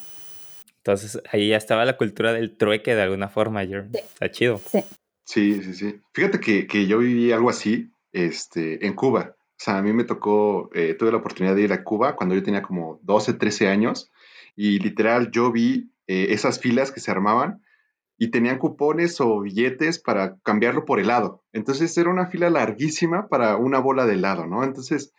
Entonces 0.77 1.21
ahí 1.31 1.49
ya 1.49 1.57
estaba 1.57 1.85
la 1.85 1.95
cultura 1.95 2.33
del 2.33 2.57
trueque 2.57 2.95
de 2.95 3.03
alguna 3.03 3.29
forma, 3.29 3.63
Jeremy. 3.63 3.91
Está 3.93 4.31
chido. 4.31 4.59
Sí. 4.71 4.83
Sí, 5.23 5.61
sí, 5.61 5.75
sí. 5.75 6.01
Fíjate 6.13 6.39
que, 6.39 6.65
que, 6.65 6.87
yo 6.87 6.97
viví 6.97 7.31
algo 7.31 7.51
así 7.51 7.91
este, 8.11 8.87
en 8.87 8.95
Cuba. 8.95 9.35
O 9.35 9.59
sea, 9.59 9.77
a 9.77 9.83
mí 9.83 9.93
me 9.93 10.03
tocó, 10.03 10.71
eh, 10.73 10.95
tuve 10.95 11.11
la 11.11 11.17
oportunidad 11.17 11.53
de 11.53 11.61
ir 11.61 11.73
a 11.73 11.83
Cuba 11.83 12.15
cuando 12.15 12.33
yo 12.33 12.41
tenía 12.41 12.63
como 12.63 12.99
12, 13.03 13.33
13 13.33 13.67
años 13.67 14.09
y 14.57 14.79
literal 14.79 15.31
yo 15.31 15.51
vi 15.51 15.93
eh, 16.07 16.27
esas 16.31 16.59
filas 16.59 16.91
que 16.91 16.99
se 16.99 17.11
armaban 17.11 17.61
y 18.17 18.31
tenían 18.31 18.57
cupones 18.57 19.21
o 19.21 19.39
billetes 19.41 19.99
para 19.99 20.37
cambiarlo 20.39 20.83
por 20.83 20.99
helado. 20.99 21.45
Entonces 21.53 21.95
era 21.97 22.09
una 22.09 22.25
fila 22.25 22.49
larguísima 22.49 23.27
para 23.27 23.55
una 23.55 23.79
bola 23.79 24.07
de 24.07 24.15
helado, 24.15 24.47
¿no? 24.47 24.63
Entonces 24.63 25.13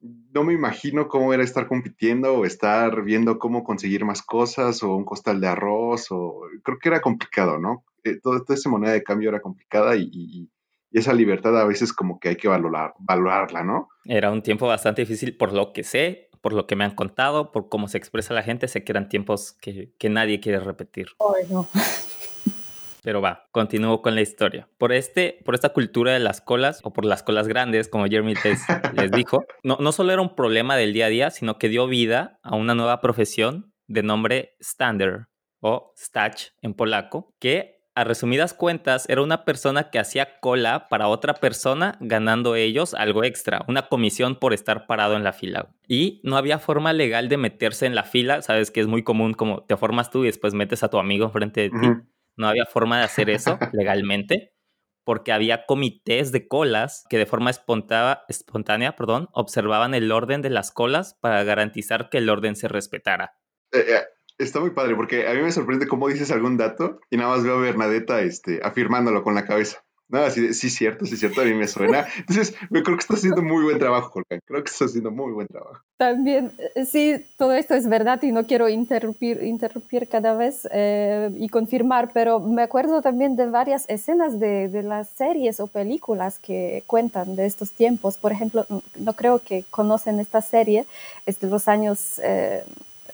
no 0.00 0.44
me 0.44 0.52
imagino 0.52 1.08
cómo 1.08 1.32
era 1.32 1.42
estar 1.42 1.66
compitiendo 1.66 2.34
o 2.34 2.44
estar 2.44 3.02
viendo 3.02 3.38
cómo 3.38 3.64
conseguir 3.64 4.04
más 4.04 4.22
cosas 4.22 4.82
o 4.82 4.94
un 4.94 5.04
costal 5.04 5.40
de 5.40 5.48
arroz 5.48 6.08
o 6.10 6.42
creo 6.62 6.78
que 6.78 6.90
era 6.90 7.00
complicado, 7.00 7.58
¿no? 7.58 7.84
Eh, 8.04 8.20
toda, 8.22 8.42
esa 8.50 8.68
moneda 8.68 8.92
de 8.92 9.02
cambio 9.02 9.30
era 9.30 9.40
complicada 9.40 9.96
y, 9.96 10.08
y, 10.12 10.50
esa 10.90 11.12
libertad 11.12 11.58
a 11.60 11.66
veces 11.66 11.92
como 11.92 12.18
que 12.18 12.30
hay 12.30 12.36
que 12.36 12.48
valorar, 12.48 12.94
valorarla, 12.98 13.62
¿no? 13.62 13.88
Era 14.06 14.30
un 14.30 14.42
tiempo 14.42 14.66
bastante 14.66 15.02
difícil 15.02 15.36
por 15.36 15.52
lo 15.52 15.74
que 15.74 15.84
sé 15.84 16.27
por 16.40 16.52
lo 16.52 16.66
que 16.66 16.76
me 16.76 16.84
han 16.84 16.94
contado, 16.94 17.52
por 17.52 17.68
cómo 17.68 17.88
se 17.88 17.98
expresa 17.98 18.34
la 18.34 18.42
gente, 18.42 18.68
sé 18.68 18.84
que 18.84 18.92
eran 18.92 19.08
tiempos 19.08 19.52
que, 19.52 19.92
nadie 20.08 20.40
quiere 20.40 20.60
repetir. 20.60 21.08
Pero 23.02 23.22
va, 23.22 23.48
continúo 23.52 24.02
con 24.02 24.14
la 24.14 24.20
historia. 24.20 24.68
Por, 24.76 24.92
este, 24.92 25.40
por 25.44 25.54
esta 25.54 25.70
cultura 25.70 26.12
de 26.12 26.18
las 26.18 26.40
colas, 26.40 26.80
o 26.82 26.92
por 26.92 27.04
las 27.04 27.22
colas 27.22 27.48
grandes, 27.48 27.88
como 27.88 28.06
Jeremy 28.06 28.34
les, 28.44 28.60
les 28.94 29.10
dijo, 29.10 29.44
no, 29.62 29.78
no 29.80 29.92
solo 29.92 30.12
era 30.12 30.20
un 30.20 30.34
problema 30.34 30.76
del 30.76 30.92
día 30.92 31.06
a 31.06 31.10
día, 31.10 31.30
sino 31.30 31.58
que 31.58 31.68
dio 31.68 31.86
vida 31.86 32.38
a 32.42 32.56
una 32.56 32.74
nueva 32.74 33.00
profesión 33.00 33.72
de 33.86 34.02
nombre 34.02 34.56
stander 34.62 35.28
o 35.60 35.92
stach 35.96 36.50
en 36.60 36.74
polaco, 36.74 37.34
que 37.38 37.77
a 37.98 38.04
resumidas 38.04 38.54
cuentas, 38.54 39.08
era 39.08 39.22
una 39.22 39.44
persona 39.44 39.90
que 39.90 39.98
hacía 39.98 40.38
cola 40.38 40.86
para 40.88 41.08
otra 41.08 41.34
persona, 41.34 41.96
ganando 41.98 42.54
ellos 42.54 42.94
algo 42.94 43.24
extra, 43.24 43.64
una 43.66 43.88
comisión 43.88 44.36
por 44.36 44.54
estar 44.54 44.86
parado 44.86 45.16
en 45.16 45.24
la 45.24 45.32
fila. 45.32 45.74
Y 45.88 46.20
no 46.22 46.36
había 46.36 46.60
forma 46.60 46.92
legal 46.92 47.28
de 47.28 47.38
meterse 47.38 47.86
en 47.86 47.96
la 47.96 48.04
fila, 48.04 48.40
sabes 48.42 48.70
que 48.70 48.80
es 48.80 48.86
muy 48.86 49.02
común 49.02 49.34
como 49.34 49.64
te 49.64 49.76
formas 49.76 50.12
tú 50.12 50.22
y 50.22 50.28
después 50.28 50.54
metes 50.54 50.84
a 50.84 50.90
tu 50.90 50.98
amigo 50.98 51.24
enfrente 51.24 51.62
de 51.62 51.70
ti. 51.70 51.88
No 52.36 52.46
había 52.46 52.66
forma 52.66 52.98
de 52.98 53.04
hacer 53.04 53.30
eso 53.30 53.58
legalmente 53.72 54.54
porque 55.02 55.32
había 55.32 55.66
comités 55.66 56.30
de 56.30 56.46
colas 56.46 57.04
que 57.10 57.18
de 57.18 57.26
forma 57.26 57.50
espontánea, 57.50 58.22
espontánea 58.28 58.94
perdón, 58.94 59.28
observaban 59.32 59.94
el 59.94 60.12
orden 60.12 60.40
de 60.40 60.50
las 60.50 60.70
colas 60.70 61.14
para 61.20 61.42
garantizar 61.42 62.10
que 62.10 62.18
el 62.18 62.28
orden 62.30 62.54
se 62.54 62.68
respetara. 62.68 63.38
Eh, 63.72 63.84
eh, 63.88 64.02
está 64.38 64.60
muy 64.60 64.70
padre 64.70 64.94
porque 64.94 65.26
a 65.26 65.34
mí 65.34 65.42
me 65.42 65.52
sorprende 65.52 65.88
cómo 65.88 66.08
dices 66.08 66.30
algún 66.30 66.56
dato 66.56 67.00
y 67.10 67.16
nada 67.16 67.34
más 67.34 67.44
veo 67.44 67.56
a 67.56 67.60
Bernadetta 67.60 68.20
este, 68.20 68.60
afirmándolo 68.62 69.22
con 69.22 69.34
la 69.34 69.44
cabeza. 69.44 69.82
No, 70.10 70.30
sí, 70.30 70.54
sí, 70.54 70.70
cierto, 70.70 71.04
sí, 71.04 71.18
cierto, 71.18 71.42
a 71.42 71.44
mí 71.44 71.52
me 71.52 71.68
suena. 71.68 72.06
Entonces, 72.16 72.54
me 72.70 72.82
creo 72.82 72.96
que 72.96 73.02
está 73.02 73.14
haciendo 73.14 73.42
muy 73.42 73.62
buen 73.62 73.78
trabajo, 73.78 74.08
Jorge. 74.08 74.40
Creo 74.46 74.64
que 74.64 74.70
está 74.70 74.86
haciendo 74.86 75.10
muy 75.10 75.32
buen 75.32 75.46
trabajo. 75.48 75.82
También, 75.98 76.50
eh, 76.74 76.86
sí, 76.86 77.26
todo 77.36 77.52
esto 77.52 77.74
es 77.74 77.86
verdad 77.86 78.22
y 78.22 78.32
no 78.32 78.46
quiero 78.46 78.70
interrumpir, 78.70 79.42
interrumpir 79.42 80.08
cada 80.08 80.34
vez 80.34 80.66
eh, 80.72 81.30
y 81.36 81.50
confirmar, 81.50 82.10
pero 82.14 82.40
me 82.40 82.62
acuerdo 82.62 83.02
también 83.02 83.36
de 83.36 83.48
varias 83.48 83.84
escenas 83.88 84.40
de, 84.40 84.68
de, 84.68 84.82
las 84.82 85.10
series 85.10 85.60
o 85.60 85.66
películas 85.66 86.38
que 86.38 86.84
cuentan 86.86 87.36
de 87.36 87.44
estos 87.44 87.72
tiempos. 87.72 88.16
Por 88.16 88.32
ejemplo, 88.32 88.64
no 88.98 89.12
creo 89.12 89.40
que 89.40 89.66
conocen 89.68 90.20
esta 90.20 90.40
serie, 90.40 90.86
es 91.26 91.38
de 91.40 91.48
los 91.48 91.68
años 91.68 92.18
eh, 92.24 92.64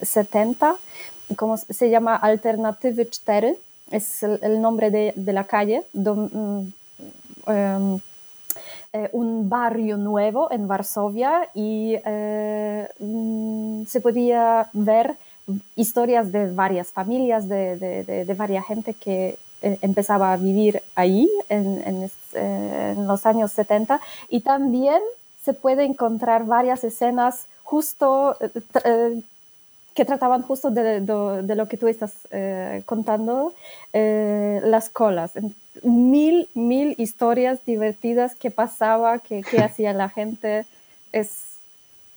70, 0.01 0.77
como 1.37 1.57
se 1.57 1.91
llama 1.91 2.17
Alternative 2.17 3.09
4, 3.25 3.57
es 3.91 4.23
el, 4.23 4.61
nombre 4.61 4.91
de, 4.91 5.13
de, 5.17 5.33
la 5.33 5.45
calle. 5.45 5.85
Mm, 5.93 6.73
um, 7.47 8.01
eh, 8.97 9.09
un 9.11 9.49
barrio 9.49 9.97
nuevo 9.97 10.53
en 10.53 10.69
Varsovia 10.69 11.49
y 11.53 11.97
eh, 12.05 12.89
mm, 13.01 13.87
se 13.87 14.01
podía 14.01 14.69
ver 14.73 15.17
historias 15.75 16.31
de 16.31 16.53
varias 16.53 16.93
familias, 16.93 17.49
de, 17.49 17.77
de, 17.77 18.25
de, 18.25 18.35
varias 18.35 18.65
gente 18.65 18.95
que 18.95 19.37
eh, 19.63 19.79
empezaba 19.83 20.33
a 20.33 20.37
vivir 20.37 20.81
ahí 20.95 21.29
en, 21.49 21.83
en, 21.85 22.11
en, 22.35 23.07
los 23.09 23.27
años 23.27 23.51
70 23.51 24.01
y 24.29 24.43
también 24.43 25.03
se 25.43 25.55
puede 25.55 25.83
encontrar 25.83 26.47
varias 26.47 26.85
escenas 26.85 27.47
justo 27.65 28.37
que 29.95 30.05
trataban 30.05 30.43
justo 30.43 30.71
de, 30.71 31.01
de, 31.01 31.43
de, 31.43 31.55
lo 31.55 31.69
que 31.69 31.77
tú 31.77 31.87
estás 31.87 32.29
eh, 32.33 32.83
contando, 32.85 33.55
eh, 33.93 34.61
las 34.65 34.89
colas. 34.89 35.33
Mil, 35.83 36.49
mil 36.55 36.95
historias 36.99 37.65
divertidas 37.65 38.35
que 38.35 38.51
pasaba, 38.51 39.21
que, 39.21 39.43
que 39.43 39.59
hacía 39.61 39.93
la 39.93 40.09
gente. 40.09 40.67
Es, 41.13 41.55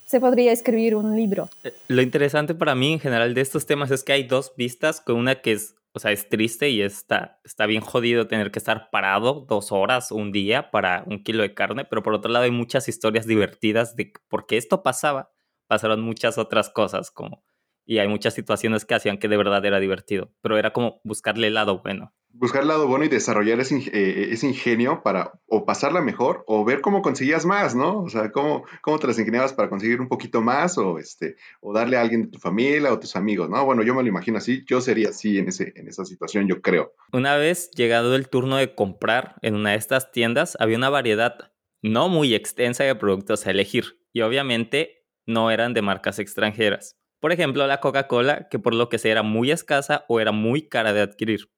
se 0.07 0.19
podría 0.19 0.51
escribir 0.51 0.95
un 0.95 1.15
libro. 1.15 1.49
Eh, 1.63 1.73
lo 1.87 2.01
interesante 2.01 2.55
para 2.55 2.73
mí 2.73 2.93
en 2.93 2.99
general 2.99 3.35
de 3.35 3.41
estos 3.41 3.67
temas 3.67 3.91
es 3.91 4.03
que 4.03 4.13
hay 4.13 4.23
dos 4.23 4.53
vistas, 4.57 4.99
con 4.99 5.17
una 5.17 5.35
que 5.41 5.51
es, 5.51 5.75
o 5.93 5.99
sea, 5.99 6.11
es 6.11 6.29
triste 6.29 6.69
y 6.69 6.81
está, 6.81 7.39
está 7.43 7.67
bien 7.67 7.81
jodido 7.81 8.27
tener 8.27 8.49
que 8.49 8.57
estar 8.57 8.89
parado 8.89 9.45
dos 9.47 9.71
horas, 9.71 10.11
un 10.11 10.31
día 10.31 10.71
para 10.71 11.03
un 11.05 11.23
kilo 11.23 11.43
de 11.43 11.53
carne, 11.53 11.85
pero 11.85 12.01
por 12.01 12.13
otro 12.13 12.31
lado 12.31 12.45
hay 12.45 12.51
muchas 12.51 12.89
historias 12.89 13.27
divertidas 13.27 13.95
de 13.95 14.13
por 14.29 14.47
qué 14.47 14.57
esto 14.57 14.81
pasaba. 14.81 15.29
Pasaron 15.67 16.01
muchas 16.01 16.37
otras 16.37 16.69
cosas 16.69 17.11
como 17.11 17.43
y 17.87 17.99
hay 17.99 18.07
muchas 18.09 18.33
situaciones 18.33 18.85
que 18.85 18.93
hacían 18.93 19.17
que 19.17 19.29
de 19.29 19.37
verdad 19.37 19.65
era 19.65 19.79
divertido, 19.79 20.29
pero 20.41 20.57
era 20.57 20.73
como 20.73 20.99
buscarle 21.05 21.47
el 21.47 21.53
lado 21.53 21.81
bueno. 21.81 22.13
Buscar 22.33 22.61
el 22.61 22.67
lado 22.67 22.85
bueno 22.85 23.05
y 23.05 23.07
desarrollar 23.07 23.59
ese, 23.61 23.77
eh, 23.77 24.27
ese 24.31 24.45
ingenio 24.45 25.01
para 25.01 25.31
o 25.47 25.65
pasarla 25.65 26.01
mejor 26.01 26.43
o 26.45 26.65
ver 26.65 26.81
cómo 26.81 27.01
conseguías 27.01 27.45
más, 27.45 27.73
¿no? 27.73 28.03
O 28.03 28.09
sea, 28.09 28.31
cómo, 28.31 28.65
cómo 28.81 28.99
te 28.99 29.07
las 29.07 29.17
ingeniabas 29.17 29.53
para 29.53 29.69
conseguir 29.69 30.01
un 30.01 30.09
poquito 30.09 30.41
más 30.41 30.77
o, 30.77 30.99
este, 30.99 31.37
o 31.61 31.73
darle 31.73 31.97
a 31.97 32.01
alguien 32.01 32.23
de 32.23 32.27
tu 32.27 32.39
familia 32.39 32.91
o 32.91 32.99
tus 32.99 33.15
amigos, 33.15 33.49
¿no? 33.49 33.65
Bueno, 33.65 33.81
yo 33.83 33.95
me 33.95 34.03
lo 34.03 34.09
imagino 34.09 34.37
así, 34.37 34.63
yo 34.67 34.81
sería 34.81 35.09
así 35.09 35.37
en, 35.39 35.47
ese, 35.47 35.71
en 35.75 35.87
esa 35.87 36.03
situación, 36.03 36.47
yo 36.47 36.61
creo. 36.61 36.93
Una 37.13 37.37
vez 37.37 37.71
llegado 37.71 38.15
el 38.15 38.27
turno 38.27 38.57
de 38.57 38.75
comprar 38.75 39.35
en 39.41 39.55
una 39.55 39.71
de 39.71 39.77
estas 39.77 40.11
tiendas, 40.11 40.57
había 40.59 40.77
una 40.77 40.89
variedad 40.89 41.53
no 41.81 42.09
muy 42.09 42.35
extensa 42.35 42.83
de 42.83 42.95
productos 42.95 43.47
a 43.47 43.51
elegir 43.51 44.01
y 44.11 44.21
obviamente 44.21 45.05
no 45.25 45.49
eran 45.51 45.73
de 45.73 45.81
marcas 45.81 46.19
extranjeras. 46.19 46.97
Por 47.19 47.31
ejemplo, 47.31 47.65
la 47.67 47.79
Coca-Cola, 47.79 48.47
que 48.49 48.59
por 48.59 48.75
lo 48.75 48.89
que 48.89 48.99
sea 48.99 49.11
era 49.11 49.23
muy 49.23 49.51
escasa 49.51 50.05
o 50.07 50.19
era 50.19 50.31
muy 50.31 50.67
cara 50.67 50.93
de 50.93 51.01
adquirir. 51.01 51.49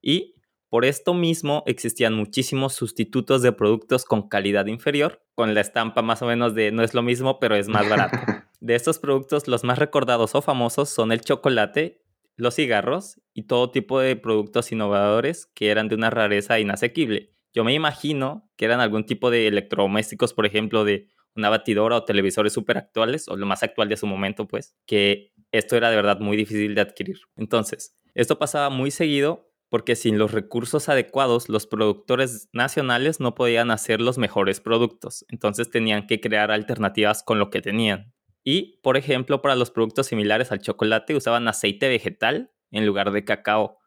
Y 0.00 0.34
por 0.68 0.84
esto 0.84 1.14
mismo 1.14 1.62
existían 1.66 2.14
muchísimos 2.14 2.74
sustitutos 2.74 3.42
de 3.42 3.52
productos 3.52 4.04
con 4.04 4.28
calidad 4.28 4.66
inferior, 4.66 5.22
con 5.34 5.54
la 5.54 5.60
estampa 5.60 6.02
más 6.02 6.20
o 6.22 6.26
menos 6.26 6.54
de 6.54 6.72
no 6.72 6.82
es 6.82 6.94
lo 6.94 7.02
mismo, 7.02 7.38
pero 7.38 7.54
es 7.54 7.68
más 7.68 7.88
barato. 7.88 8.18
De 8.60 8.74
estos 8.74 8.98
productos, 8.98 9.46
los 9.46 9.62
más 9.62 9.78
recordados 9.78 10.34
o 10.34 10.40
famosos 10.40 10.88
son 10.88 11.12
el 11.12 11.20
chocolate, 11.20 12.02
los 12.36 12.54
cigarros 12.54 13.20
y 13.34 13.42
todo 13.42 13.70
tipo 13.70 14.00
de 14.00 14.16
productos 14.16 14.72
innovadores 14.72 15.46
que 15.54 15.70
eran 15.70 15.88
de 15.88 15.96
una 15.96 16.08
rareza 16.08 16.58
inasequible. 16.58 17.34
Yo 17.52 17.62
me 17.62 17.74
imagino 17.74 18.50
que 18.56 18.64
eran 18.64 18.80
algún 18.80 19.06
tipo 19.06 19.30
de 19.30 19.46
electrodomésticos, 19.46 20.32
por 20.34 20.46
ejemplo, 20.46 20.84
de 20.84 21.08
una 21.36 21.50
batidora 21.50 21.96
o 21.96 22.04
televisores 22.04 22.52
súper 22.52 22.78
actuales, 22.78 23.28
o 23.28 23.36
lo 23.36 23.46
más 23.46 23.62
actual 23.62 23.88
de 23.88 23.96
su 23.96 24.06
momento, 24.06 24.46
pues, 24.46 24.76
que 24.86 25.32
esto 25.52 25.76
era 25.76 25.90
de 25.90 25.96
verdad 25.96 26.20
muy 26.20 26.36
difícil 26.36 26.74
de 26.74 26.80
adquirir. 26.80 27.18
Entonces, 27.36 27.96
esto 28.14 28.38
pasaba 28.38 28.70
muy 28.70 28.90
seguido 28.90 29.50
porque 29.74 29.96
sin 29.96 30.18
los 30.18 30.30
recursos 30.30 30.88
adecuados, 30.88 31.48
los 31.48 31.66
productores 31.66 32.48
nacionales 32.52 33.18
no 33.18 33.34
podían 33.34 33.72
hacer 33.72 34.00
los 34.00 34.18
mejores 34.18 34.60
productos. 34.60 35.24
Entonces 35.28 35.68
tenían 35.68 36.06
que 36.06 36.20
crear 36.20 36.52
alternativas 36.52 37.24
con 37.24 37.40
lo 37.40 37.50
que 37.50 37.60
tenían. 37.60 38.14
Y, 38.44 38.78
por 38.82 38.96
ejemplo, 38.96 39.42
para 39.42 39.56
los 39.56 39.72
productos 39.72 40.06
similares 40.06 40.52
al 40.52 40.60
chocolate 40.60 41.16
usaban 41.16 41.48
aceite 41.48 41.88
vegetal 41.88 42.52
en 42.70 42.86
lugar 42.86 43.10
de 43.10 43.24
cacao, 43.24 43.78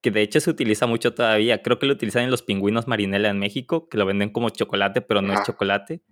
que 0.00 0.12
de 0.12 0.22
hecho 0.22 0.38
se 0.38 0.50
utiliza 0.50 0.86
mucho 0.86 1.12
todavía. 1.12 1.60
Creo 1.60 1.80
que 1.80 1.86
lo 1.86 1.94
utilizan 1.94 2.22
en 2.22 2.30
los 2.30 2.42
pingüinos 2.42 2.86
marinela 2.86 3.28
en 3.28 3.40
México, 3.40 3.88
que 3.88 3.98
lo 3.98 4.06
venden 4.06 4.30
como 4.30 4.50
chocolate, 4.50 5.00
pero 5.00 5.22
no 5.22 5.32
es 5.32 5.42
chocolate. 5.44 6.04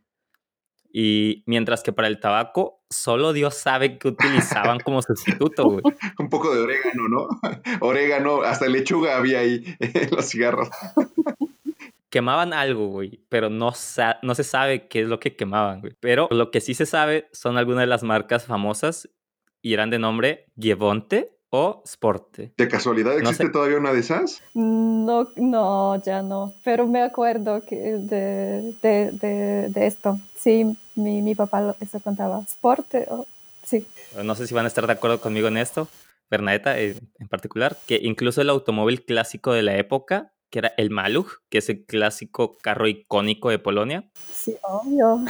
Y 0.96 1.42
mientras 1.46 1.82
que 1.82 1.92
para 1.92 2.06
el 2.06 2.20
tabaco, 2.20 2.84
solo 2.88 3.32
Dios 3.32 3.54
sabe 3.56 3.98
qué 3.98 4.06
utilizaban 4.06 4.78
como 4.78 5.02
sustituto, 5.02 5.64
güey. 5.64 5.82
Un 6.20 6.28
poco 6.28 6.54
de 6.54 6.60
orégano, 6.60 7.08
¿no? 7.08 7.26
Orégano, 7.80 8.42
hasta 8.42 8.68
lechuga 8.68 9.16
había 9.16 9.40
ahí 9.40 9.64
en 9.80 10.10
los 10.12 10.26
cigarros. 10.26 10.68
Quemaban 12.10 12.52
algo, 12.52 12.86
güey, 12.86 13.24
pero 13.28 13.50
no, 13.50 13.72
no 14.22 14.34
se 14.36 14.44
sabe 14.44 14.86
qué 14.86 15.00
es 15.00 15.08
lo 15.08 15.18
que 15.18 15.34
quemaban, 15.34 15.80
güey. 15.80 15.94
Pero 15.98 16.28
lo 16.30 16.52
que 16.52 16.60
sí 16.60 16.74
se 16.74 16.86
sabe 16.86 17.28
son 17.32 17.58
algunas 17.58 17.80
de 17.80 17.86
las 17.88 18.04
marcas 18.04 18.46
famosas 18.46 19.10
y 19.60 19.74
eran 19.74 19.90
de 19.90 19.98
nombre 19.98 20.46
Gievonte, 20.56 21.36
o 21.56 21.82
Sporte. 21.86 22.52
¿De 22.56 22.66
casualidad 22.66 23.16
existe 23.16 23.44
no 23.44 23.48
sé. 23.48 23.52
todavía 23.52 23.78
una 23.78 23.92
de 23.92 24.00
esas? 24.00 24.42
No, 24.54 25.28
no, 25.36 26.02
ya 26.02 26.20
no. 26.20 26.52
Pero 26.64 26.88
me 26.88 27.00
acuerdo 27.00 27.62
que 27.64 27.76
de, 27.76 28.74
de, 28.82 29.12
de, 29.12 29.68
de 29.68 29.86
esto. 29.86 30.18
Sí, 30.34 30.76
mi, 30.96 31.22
mi 31.22 31.36
papá 31.36 31.76
eso 31.80 32.00
contaba. 32.00 32.44
Sporte, 32.48 33.06
o, 33.08 33.24
sí. 33.62 33.86
No 34.24 34.34
sé 34.34 34.48
si 34.48 34.54
van 34.54 34.64
a 34.64 34.68
estar 34.68 34.86
de 34.88 34.94
acuerdo 34.94 35.20
conmigo 35.20 35.46
en 35.46 35.56
esto, 35.56 35.86
Bernadetta 36.28 36.76
en, 36.76 36.98
en 37.20 37.28
particular, 37.28 37.78
que 37.86 38.00
incluso 38.02 38.40
el 38.40 38.50
automóvil 38.50 39.04
clásico 39.04 39.52
de 39.52 39.62
la 39.62 39.76
época, 39.76 40.32
que 40.50 40.58
era 40.58 40.74
el 40.76 40.90
Maluch, 40.90 41.28
que 41.50 41.58
es 41.58 41.68
el 41.68 41.84
clásico 41.84 42.58
carro 42.58 42.88
icónico 42.88 43.50
de 43.50 43.60
Polonia. 43.60 44.10
Sí, 44.32 44.56
obvio. 44.62 45.24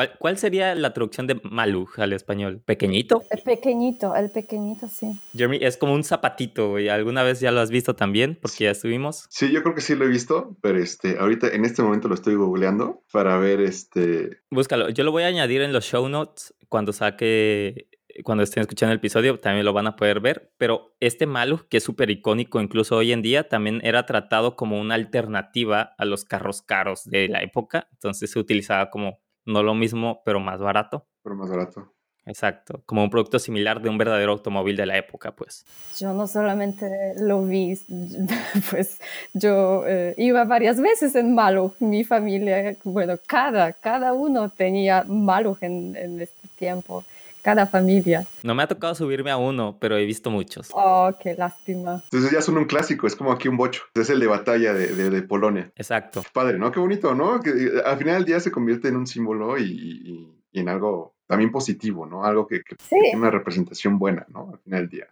¿Cuál, 0.00 0.16
¿Cuál, 0.18 0.38
sería 0.38 0.74
la 0.74 0.94
traducción 0.94 1.26
de 1.26 1.38
Maluch 1.44 1.98
al 1.98 2.14
español? 2.14 2.62
¿Pequeñito? 2.64 3.22
El 3.30 3.42
pequeñito, 3.42 4.16
el 4.16 4.30
pequeñito, 4.30 4.88
sí. 4.88 5.20
Jeremy, 5.34 5.58
es 5.60 5.76
como 5.76 5.92
un 5.92 6.04
zapatito, 6.04 6.70
güey. 6.70 6.88
¿Alguna 6.88 7.22
vez 7.22 7.40
ya 7.40 7.50
lo 7.50 7.60
has 7.60 7.70
visto 7.70 7.94
también? 7.94 8.38
Porque 8.40 8.64
ya 8.64 8.70
estuvimos. 8.70 9.26
Sí, 9.28 9.52
yo 9.52 9.62
creo 9.62 9.74
que 9.74 9.82
sí 9.82 9.94
lo 9.94 10.06
he 10.06 10.08
visto, 10.08 10.56
pero 10.62 10.78
este, 10.78 11.18
ahorita 11.18 11.48
en 11.48 11.66
este 11.66 11.82
momento 11.82 12.08
lo 12.08 12.14
estoy 12.14 12.34
googleando 12.34 13.02
para 13.12 13.36
ver 13.36 13.60
este. 13.60 14.38
Búscalo. 14.50 14.88
Yo 14.88 15.04
lo 15.04 15.12
voy 15.12 15.24
a 15.24 15.26
añadir 15.26 15.60
en 15.60 15.74
los 15.74 15.84
show 15.84 16.08
notes 16.08 16.54
cuando 16.70 16.94
saque 16.94 17.90
cuando 18.24 18.42
estén 18.42 18.62
escuchando 18.62 18.92
el 18.92 18.98
episodio 18.98 19.38
también 19.38 19.64
lo 19.66 19.72
van 19.72 19.86
a 19.86 19.96
poder 19.96 20.20
ver, 20.20 20.52
pero 20.58 20.96
este 21.00 21.26
Maluch, 21.26 21.62
que 21.68 21.76
es 21.76 21.84
súper 21.84 22.10
icónico 22.10 22.60
incluso 22.60 22.96
hoy 22.96 23.12
en 23.12 23.22
día, 23.22 23.48
también 23.48 23.80
era 23.84 24.04
tratado 24.04 24.56
como 24.56 24.80
una 24.80 24.94
alternativa 24.94 25.94
a 25.96 26.04
los 26.04 26.24
carros 26.24 26.60
caros 26.60 27.04
de 27.04 27.28
la 27.28 27.42
época, 27.42 27.88
entonces 27.92 28.30
se 28.30 28.38
utilizaba 28.38 28.90
como 28.90 29.20
no 29.44 29.62
lo 29.62 29.74
mismo, 29.74 30.22
pero 30.24 30.40
más 30.40 30.60
barato. 30.60 31.06
Pero 31.22 31.36
más 31.36 31.50
barato. 31.50 31.92
Exacto, 32.26 32.82
como 32.86 33.02
un 33.02 33.10
producto 33.10 33.38
similar 33.38 33.80
de 33.80 33.88
un 33.88 33.96
verdadero 33.96 34.32
automóvil 34.32 34.76
de 34.76 34.86
la 34.86 34.96
época, 34.98 35.32
pues. 35.32 35.64
Yo 35.98 36.12
no 36.12 36.26
solamente 36.26 37.14
lo 37.18 37.44
vi, 37.44 37.78
pues 38.70 39.00
yo 39.32 39.84
eh, 39.86 40.14
iba 40.18 40.44
varias 40.44 40.80
veces 40.80 41.14
en 41.16 41.34
Maluch, 41.34 41.80
mi 41.80 42.04
familia, 42.04 42.76
bueno, 42.84 43.14
cada, 43.26 43.72
cada 43.72 44.12
uno 44.12 44.50
tenía 44.50 45.04
Maluch 45.04 45.62
en, 45.62 45.96
en 45.96 46.20
este 46.20 46.48
tiempo. 46.56 47.04
Cada 47.42 47.66
familia. 47.66 48.26
No 48.42 48.54
me 48.54 48.62
ha 48.62 48.66
tocado 48.68 48.94
subirme 48.94 49.30
a 49.30 49.36
uno, 49.36 49.78
pero 49.80 49.96
he 49.96 50.04
visto 50.04 50.30
muchos. 50.30 50.68
Oh, 50.72 51.10
qué 51.22 51.34
lástima. 51.34 52.02
Entonces 52.04 52.30
ya 52.30 52.42
son 52.42 52.58
un 52.58 52.64
clásico, 52.64 53.06
es 53.06 53.16
como 53.16 53.32
aquí 53.32 53.48
un 53.48 53.56
bocho. 53.56 53.82
Es 53.94 54.10
el 54.10 54.20
de 54.20 54.26
batalla 54.26 54.72
de, 54.74 54.88
de, 54.94 55.10
de 55.10 55.22
Polonia. 55.22 55.72
Exacto. 55.76 56.22
Padre, 56.32 56.58
¿no? 56.58 56.70
Qué 56.72 56.80
bonito, 56.80 57.14
¿no? 57.14 57.40
Que 57.40 57.50
eh, 57.50 57.70
al 57.84 57.98
final 57.98 58.14
del 58.16 58.24
día 58.24 58.40
se 58.40 58.50
convierte 58.50 58.88
en 58.88 58.96
un 58.96 59.06
símbolo 59.06 59.58
y, 59.58 59.64
y- 59.64 60.36
y 60.52 60.58
en 60.58 60.68
algo 60.68 61.14
también 61.28 61.52
positivo, 61.52 62.06
¿no? 62.06 62.24
Algo 62.24 62.48
que, 62.48 62.62
que 62.64 62.74
Sí. 62.82 62.96
tiene 63.00 63.16
una 63.18 63.30
representación 63.30 64.00
buena, 64.00 64.26
¿no? 64.30 64.50
Al 64.52 64.58
final 64.58 64.80
del 64.80 64.88
día. 64.88 65.06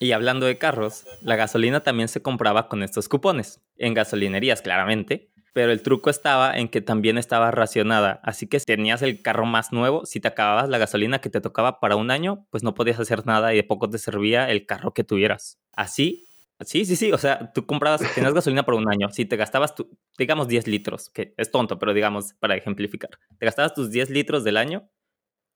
Y 0.00 0.12
hablando 0.12 0.44
de 0.44 0.58
carros, 0.58 1.06
la 1.22 1.34
gasolina 1.36 1.82
también 1.82 2.08
se 2.08 2.20
compraba 2.20 2.68
con 2.68 2.82
estos 2.82 3.08
cupones, 3.08 3.62
en 3.78 3.94
gasolinerías 3.94 4.60
claramente, 4.60 5.30
pero 5.56 5.72
el 5.72 5.80
truco 5.80 6.10
estaba 6.10 6.54
en 6.54 6.68
que 6.68 6.82
también 6.82 7.16
estaba 7.16 7.50
racionada, 7.50 8.20
así 8.22 8.46
que 8.46 8.60
si 8.60 8.66
tenías 8.66 9.00
el 9.00 9.22
carro 9.22 9.46
más 9.46 9.72
nuevo, 9.72 10.04
si 10.04 10.20
te 10.20 10.28
acababas 10.28 10.68
la 10.68 10.76
gasolina 10.76 11.22
que 11.22 11.30
te 11.30 11.40
tocaba 11.40 11.80
para 11.80 11.96
un 11.96 12.10
año, 12.10 12.46
pues 12.50 12.62
no 12.62 12.74
podías 12.74 13.00
hacer 13.00 13.24
nada 13.24 13.54
y 13.54 13.56
de 13.56 13.62
poco 13.64 13.88
te 13.88 13.96
servía 13.96 14.50
el 14.50 14.66
carro 14.66 14.92
que 14.92 15.02
tuvieras. 15.02 15.58
Así, 15.72 16.26
sí, 16.60 16.84
sí, 16.84 16.94
sí, 16.94 17.10
o 17.10 17.16
sea, 17.16 17.54
tú 17.54 17.64
comprabas, 17.64 18.02
tenías 18.14 18.34
gasolina 18.34 18.66
por 18.66 18.74
un 18.74 18.86
año, 18.86 19.08
si 19.10 19.24
te 19.24 19.36
gastabas, 19.36 19.74
tu, 19.74 19.88
digamos 20.18 20.46
10 20.46 20.66
litros, 20.66 21.08
que 21.08 21.32
es 21.38 21.50
tonto, 21.50 21.78
pero 21.78 21.94
digamos 21.94 22.34
para 22.34 22.54
ejemplificar, 22.54 23.12
te 23.38 23.46
gastabas 23.46 23.72
tus 23.72 23.90
10 23.90 24.10
litros 24.10 24.44
del 24.44 24.58
año 24.58 24.90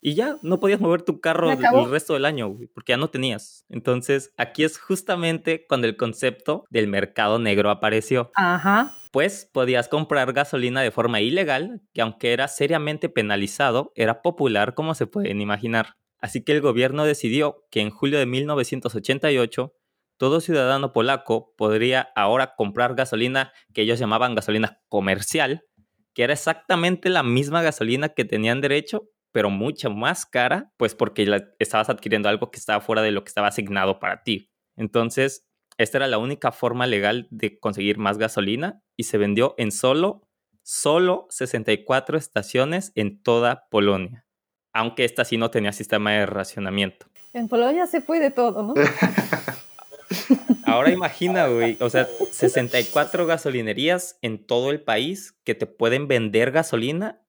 y 0.00 0.14
ya 0.14 0.38
no 0.42 0.60
podías 0.60 0.80
mover 0.80 1.02
tu 1.02 1.20
carro 1.20 1.50
el 1.50 1.90
resto 1.90 2.14
del 2.14 2.24
año, 2.24 2.48
güey, 2.48 2.66
porque 2.68 2.92
ya 2.92 2.96
no 2.96 3.10
tenías. 3.10 3.64
Entonces, 3.68 4.32
aquí 4.36 4.64
es 4.64 4.78
justamente 4.78 5.66
cuando 5.68 5.86
el 5.86 5.96
concepto 5.96 6.64
del 6.70 6.88
mercado 6.88 7.38
negro 7.38 7.70
apareció. 7.70 8.30
Ajá. 8.34 8.92
Pues 9.12 9.48
podías 9.52 9.88
comprar 9.88 10.32
gasolina 10.32 10.80
de 10.82 10.90
forma 10.90 11.20
ilegal, 11.20 11.82
que 11.92 12.00
aunque 12.00 12.32
era 12.32 12.48
seriamente 12.48 13.08
penalizado, 13.08 13.92
era 13.94 14.22
popular 14.22 14.74
como 14.74 14.94
se 14.94 15.06
pueden 15.06 15.40
imaginar. 15.40 15.96
Así 16.18 16.44
que 16.44 16.52
el 16.52 16.60
gobierno 16.60 17.04
decidió 17.04 17.64
que 17.70 17.80
en 17.80 17.90
julio 17.90 18.18
de 18.18 18.26
1988 18.26 19.74
todo 20.16 20.40
ciudadano 20.40 20.92
polaco 20.92 21.54
podría 21.56 22.10
ahora 22.14 22.54
comprar 22.54 22.94
gasolina 22.94 23.52
que 23.72 23.82
ellos 23.82 23.98
llamaban 23.98 24.34
gasolina 24.34 24.80
comercial, 24.88 25.64
que 26.12 26.24
era 26.24 26.34
exactamente 26.34 27.08
la 27.08 27.22
misma 27.22 27.62
gasolina 27.62 28.10
que 28.10 28.26
tenían 28.26 28.60
derecho, 28.60 29.08
pero 29.32 29.50
mucho 29.50 29.90
más 29.90 30.26
cara, 30.26 30.72
pues 30.76 30.94
porque 30.94 31.26
la- 31.26 31.48
estabas 31.58 31.88
adquiriendo 31.90 32.28
algo 32.28 32.50
que 32.50 32.58
estaba 32.58 32.80
fuera 32.80 33.02
de 33.02 33.10
lo 33.12 33.22
que 33.24 33.28
estaba 33.28 33.48
asignado 33.48 34.00
para 34.00 34.22
ti. 34.22 34.50
Entonces, 34.76 35.46
esta 35.78 35.98
era 35.98 36.06
la 36.08 36.18
única 36.18 36.52
forma 36.52 36.86
legal 36.86 37.26
de 37.30 37.58
conseguir 37.58 37.98
más 37.98 38.18
gasolina 38.18 38.82
y 38.96 39.04
se 39.04 39.18
vendió 39.18 39.54
en 39.56 39.72
solo, 39.72 40.28
solo 40.62 41.26
64 41.30 42.18
estaciones 42.18 42.92
en 42.94 43.22
toda 43.22 43.66
Polonia. 43.70 44.26
Aunque 44.72 45.04
esta 45.04 45.24
sí 45.24 45.36
no 45.36 45.50
tenía 45.50 45.72
sistema 45.72 46.12
de 46.12 46.26
racionamiento. 46.26 47.06
En 47.32 47.48
Polonia 47.48 47.86
se 47.86 48.00
puede 48.00 48.30
todo, 48.30 48.62
¿no? 48.62 48.74
Ahora 50.64 50.90
imagina, 50.90 51.46
güey, 51.46 51.76
o 51.80 51.88
sea, 51.90 52.06
64 52.30 53.26
gasolinerías 53.26 54.18
en 54.22 54.46
todo 54.46 54.70
el 54.70 54.82
país 54.82 55.38
que 55.44 55.54
te 55.54 55.66
pueden 55.66 56.06
vender 56.08 56.50
gasolina. 56.50 57.20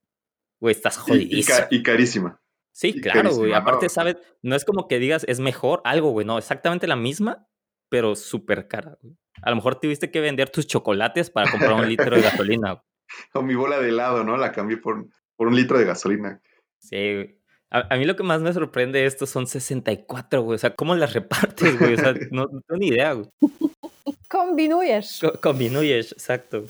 Güey, 0.62 0.74
estás 0.76 0.98
Y, 0.98 1.00
y 1.00 1.04
jodidísimo. 1.04 1.58
ca- 1.58 1.68
y 1.72 1.84
carísima. 1.84 2.42
Sí, 2.74 2.94
y 2.96 3.02
claro, 3.02 3.34
güey. 3.36 3.52
Aparte, 3.54 3.88
¿no? 3.88 3.90
¿sabes? 3.90 4.16
No 4.42 4.56
es 4.56 4.64
como 4.64 4.88
que 4.88 4.98
digas 5.00 5.26
es 5.28 5.42
mejor 5.42 5.82
algo, 5.84 6.12
güey. 6.12 6.26
No, 6.26 6.38
exactamente 6.38 6.88
la 6.88 6.96
misma, 6.96 7.48
pero 7.90 8.16
súper 8.16 8.68
cara, 8.70 8.98
güey. 9.02 9.18
A 9.42 9.50
lo 9.50 9.58
mejor 9.58 9.76
tuviste 9.80 10.10
que 10.12 10.22
vender 10.22 10.50
tus 10.50 10.68
chocolates 10.68 11.30
para 11.32 11.52
comprar 11.52 11.74
un 11.74 11.90
litro 11.90 12.16
de 12.16 12.22
gasolina. 12.22 12.74
güey. 12.74 12.84
O 13.34 13.42
mi 13.42 13.56
bola 13.56 13.78
de 13.80 13.90
helado, 13.90 14.24
¿no? 14.24 14.38
La 14.38 14.54
cambié 14.54 14.78
por, 14.78 15.06
por 15.36 15.48
un 15.50 15.56
litro 15.58 15.78
de 15.78 15.84
gasolina. 15.84 16.42
Sí, 16.80 16.96
güey. 17.16 17.38
A, 17.70 17.94
a 17.94 17.98
mí 17.98 18.06
lo 18.06 18.16
que 18.16 18.24
más 18.24 18.42
me 18.42 18.54
sorprende 18.54 19.00
de 19.00 19.06
esto 19.06 19.26
son 19.26 19.48
64, 19.48 20.42
güey. 20.44 20.56
O 20.56 20.58
sea, 20.58 20.76
¿cómo 20.76 20.96
las 20.96 21.12
repartes, 21.14 21.78
güey? 21.80 21.96
O 21.96 21.98
sea, 21.98 22.14
no, 22.32 22.46
no 22.46 22.62
tengo 22.62 22.80
ni 22.80 22.88
idea, 22.88 23.14
güey. 23.14 23.28
Kombinujesz. 24.30 25.20
Co- 25.22 25.40
Combinuyes, 25.42 26.12
exacto. 26.14 26.66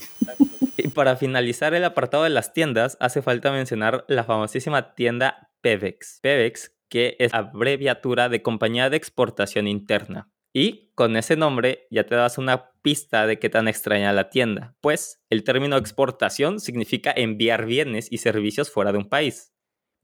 Y 0.84 0.88
para 0.90 1.16
finalizar 1.16 1.74
el 1.74 1.84
apartado 1.84 2.24
de 2.24 2.30
las 2.30 2.54
tiendas, 2.54 2.98
hace 3.00 3.22
falta 3.22 3.52
mencionar 3.52 4.06
la 4.08 4.24
famosísima 4.24 4.96
tienda 4.96 5.52
Pevex. 5.62 6.20
Pevex, 6.22 6.76
que 6.90 7.16
es 7.20 7.34
abreviatura 7.34 8.30
de 8.30 8.42
Compañía 8.42 8.90
de 8.90 8.98
Exportación 8.98 9.68
Interna. 9.68 10.32
Y 10.54 10.92
con 10.96 11.16
ese 11.16 11.36
nombre 11.36 11.88
ya 11.92 12.06
te 12.06 12.16
das 12.16 12.38
una 12.38 12.72
pista 12.82 13.26
de 13.28 13.40
qué 13.40 13.50
tan 13.50 13.68
extraña 13.68 14.12
la 14.12 14.30
tienda, 14.30 14.76
pues 14.82 15.24
el 15.30 15.44
término 15.44 15.78
exportación 15.78 16.60
significa 16.60 17.14
enviar 17.16 17.66
bienes 17.66 18.12
y 18.12 18.18
servicios 18.18 18.70
fuera 18.70 18.92
de 18.92 18.98
un 18.98 19.08
país. 19.08 19.54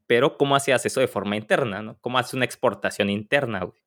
Pero 0.06 0.38
¿cómo 0.38 0.56
hacías 0.56 0.86
eso 0.86 1.00
de 1.00 1.08
forma 1.08 1.36
interna? 1.36 1.82
¿no? 1.82 1.98
¿Cómo 2.00 2.18
haces 2.18 2.34
una 2.34 2.46
exportación 2.46 3.10
interna? 3.10 3.64
güey? 3.64 3.82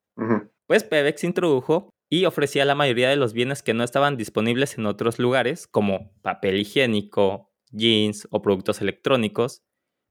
Pues 0.68 0.84
Pevex 0.84 1.24
introdujo 1.24 1.90
y 2.14 2.26
ofrecía 2.26 2.66
la 2.66 2.76
mayoría 2.76 3.08
de 3.08 3.16
los 3.16 3.32
bienes 3.32 3.64
que 3.64 3.74
no 3.74 3.86
estaban 3.86 4.18
disponibles 4.18 4.78
en 4.78 4.86
otros 4.86 5.18
lugares, 5.18 5.66
como 5.66 6.12
papel 6.22 6.60
higiénico, 6.60 7.54
jeans 7.72 8.28
o 8.32 8.42
productos 8.42 8.82
electrónicos, 8.82 9.64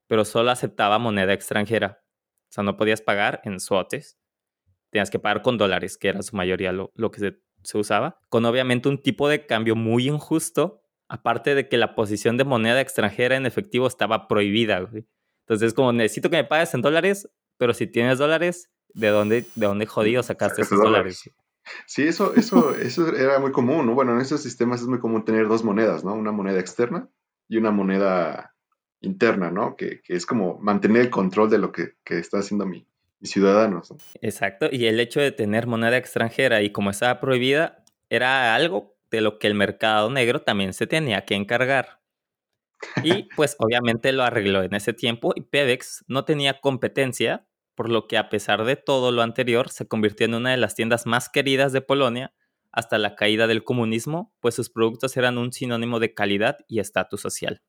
pero 0.06 0.24
solo 0.24 0.50
aceptaba 0.50 0.98
moneda 0.98 1.34
extranjera. 1.34 2.02
O 2.48 2.52
sea, 2.52 2.64
no 2.64 2.78
podías 2.78 3.02
pagar 3.02 3.42
en 3.44 3.60
suotes. 3.60 4.18
Tenías 4.88 5.10
que 5.10 5.18
pagar 5.18 5.42
con 5.42 5.58
dólares, 5.58 5.98
que 5.98 6.08
era 6.08 6.22
su 6.22 6.34
mayoría 6.36 6.72
lo, 6.72 6.90
lo 6.94 7.10
que 7.10 7.20
se, 7.20 7.42
se 7.62 7.76
usaba, 7.76 8.18
con 8.30 8.46
obviamente 8.46 8.88
un 8.88 9.02
tipo 9.02 9.28
de 9.28 9.44
cambio 9.44 9.76
muy 9.76 10.08
injusto, 10.08 10.80
aparte 11.06 11.54
de 11.54 11.68
que 11.68 11.76
la 11.76 11.94
posición 11.94 12.38
de 12.38 12.44
moneda 12.44 12.80
extranjera 12.80 13.36
en 13.36 13.44
efectivo 13.44 13.86
estaba 13.86 14.26
prohibida. 14.26 14.80
güey. 14.80 15.06
Entonces, 15.40 15.74
como 15.74 15.92
necesito 15.92 16.30
que 16.30 16.38
me 16.38 16.44
pagues 16.44 16.72
en 16.72 16.80
dólares, 16.80 17.28
pero 17.58 17.74
si 17.74 17.86
tienes 17.86 18.16
dólares, 18.16 18.70
¿de 18.94 19.08
dónde, 19.08 19.44
de 19.54 19.66
dónde 19.66 19.84
jodido 19.84 20.22
sacaste 20.22 20.62
Sacaste 20.62 20.74
esos 20.76 20.82
dólares? 20.82 21.30
Sí, 21.86 22.02
eso, 22.02 22.34
eso, 22.34 22.74
eso 22.74 23.14
era 23.14 23.38
muy 23.38 23.52
común, 23.52 23.86
¿no? 23.86 23.94
Bueno, 23.94 24.14
en 24.14 24.20
esos 24.20 24.42
sistemas 24.42 24.80
es 24.80 24.86
muy 24.86 24.98
común 24.98 25.24
tener 25.24 25.48
dos 25.48 25.62
monedas, 25.64 26.04
¿no? 26.04 26.14
Una 26.14 26.32
moneda 26.32 26.58
externa 26.58 27.08
y 27.48 27.56
una 27.56 27.70
moneda 27.70 28.54
interna, 29.00 29.50
¿no? 29.50 29.76
Que, 29.76 30.00
que 30.02 30.14
es 30.14 30.26
como 30.26 30.58
mantener 30.58 31.02
el 31.02 31.10
control 31.10 31.50
de 31.50 31.58
lo 31.58 31.72
que, 31.72 31.94
que 32.04 32.18
está 32.18 32.38
haciendo 32.38 32.66
mi, 32.66 32.86
mis 33.20 33.30
ciudadanos. 33.30 33.90
¿no? 33.90 33.98
Exacto, 34.20 34.68
y 34.70 34.86
el 34.86 34.98
hecho 34.98 35.20
de 35.20 35.32
tener 35.32 35.66
moneda 35.66 35.96
extranjera 35.96 36.62
y 36.62 36.70
como 36.70 36.90
estaba 36.90 37.20
prohibida, 37.20 37.84
era 38.08 38.54
algo 38.54 38.96
de 39.10 39.20
lo 39.20 39.38
que 39.38 39.46
el 39.46 39.54
mercado 39.54 40.10
negro 40.10 40.42
también 40.42 40.72
se 40.72 40.86
tenía 40.86 41.24
que 41.24 41.34
encargar. 41.34 42.00
Y 43.02 43.28
pues 43.36 43.56
obviamente 43.58 44.12
lo 44.12 44.22
arregló 44.22 44.62
en 44.62 44.74
ese 44.74 44.92
tiempo 44.92 45.32
y 45.36 45.42
Pevex 45.42 46.04
no 46.08 46.24
tenía 46.24 46.60
competencia, 46.60 47.46
por 47.80 47.88
lo 47.88 48.08
que 48.08 48.18
a 48.18 48.28
pesar 48.28 48.66
de 48.66 48.76
todo 48.76 49.10
lo 49.10 49.22
anterior 49.22 49.70
se 49.70 49.88
convirtió 49.88 50.26
en 50.26 50.34
una 50.34 50.50
de 50.50 50.58
las 50.58 50.74
tiendas 50.74 51.06
más 51.06 51.30
queridas 51.30 51.72
de 51.72 51.80
Polonia 51.80 52.34
hasta 52.72 52.98
la 52.98 53.16
caída 53.16 53.46
del 53.46 53.64
comunismo, 53.64 54.34
pues 54.40 54.54
sus 54.54 54.68
productos 54.68 55.16
eran 55.16 55.38
un 55.38 55.50
sinónimo 55.50 55.98
de 55.98 56.12
calidad 56.12 56.58
y 56.68 56.80
estatus 56.80 57.22
social. 57.22 57.62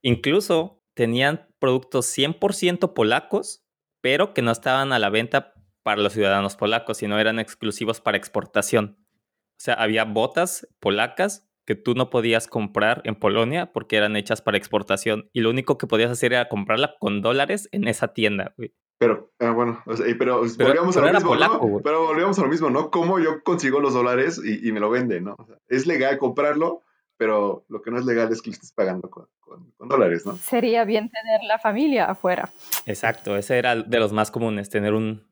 Incluso 0.00 0.84
tenían 0.94 1.48
productos 1.58 2.06
100% 2.06 2.94
polacos, 2.94 3.64
pero 4.00 4.32
que 4.32 4.42
no 4.42 4.52
estaban 4.52 4.92
a 4.92 5.00
la 5.00 5.10
venta 5.10 5.54
para 5.82 6.02
los 6.02 6.12
ciudadanos 6.12 6.54
polacos, 6.54 6.98
sino 6.98 7.18
eran 7.18 7.40
exclusivos 7.40 8.00
para 8.00 8.16
exportación. 8.16 9.04
O 9.10 9.60
sea, 9.60 9.74
había 9.74 10.04
botas 10.04 10.68
polacas 10.78 11.50
que 11.66 11.74
tú 11.74 11.94
no 11.94 12.10
podías 12.10 12.46
comprar 12.46 13.02
en 13.02 13.16
Polonia 13.16 13.72
porque 13.72 13.96
eran 13.96 14.14
hechas 14.14 14.40
para 14.40 14.56
exportación 14.56 15.30
y 15.32 15.40
lo 15.40 15.50
único 15.50 15.78
que 15.78 15.88
podías 15.88 16.12
hacer 16.12 16.32
era 16.32 16.48
comprarla 16.48 16.94
con 17.00 17.22
dólares 17.22 17.68
en 17.72 17.88
esa 17.88 18.14
tienda. 18.14 18.54
Pero, 18.98 19.30
ah, 19.38 19.50
bueno, 19.52 19.80
o 19.86 19.96
sea, 19.96 20.08
y- 20.08 20.14
pero, 20.14 20.42
Pero- 20.56 20.68
volvíamos 20.70 20.94
pero 20.96 21.06
a 21.06 21.12
lo 21.12 21.14
mismo, 21.14 21.30
polaco, 21.30 21.66
¿no? 21.68 21.80
Pero 21.82 22.06
volvíamos 22.06 22.38
a 22.38 22.42
lo 22.42 22.48
mismo, 22.48 22.68
¿no? 22.70 22.90
¿Cómo 22.90 23.18
yo 23.20 23.42
consigo 23.44 23.78
los 23.80 23.94
dólares 23.94 24.40
y, 24.44 24.68
y 24.68 24.72
me 24.72 24.80
lo 24.80 24.90
venden, 24.90 25.24
¿no? 25.24 25.36
O 25.38 25.46
sea, 25.46 25.56
es 25.68 25.86
legal 25.86 26.18
comprarlo, 26.18 26.82
pero 27.16 27.64
lo 27.68 27.80
que 27.80 27.90
no 27.92 27.98
es 27.98 28.04
legal 28.06 28.30
es 28.32 28.42
que 28.42 28.50
lo 28.50 28.54
estés 28.54 28.72
pagando 28.72 29.08
con, 29.08 29.26
con- 29.40 29.70
con 29.76 29.88
dólares, 29.88 30.26
¿no? 30.26 30.36
Sería 30.36 30.84
bien 30.84 31.10
tener 31.10 31.40
la 31.46 31.58
familia 31.60 32.06
afuera. 32.06 32.50
Exacto, 32.86 33.36
ese 33.36 33.56
era 33.58 33.76
de 33.76 33.98
los 34.00 34.12
más 34.12 34.30
comunes, 34.32 34.68
tener 34.68 34.94
un 34.94 35.22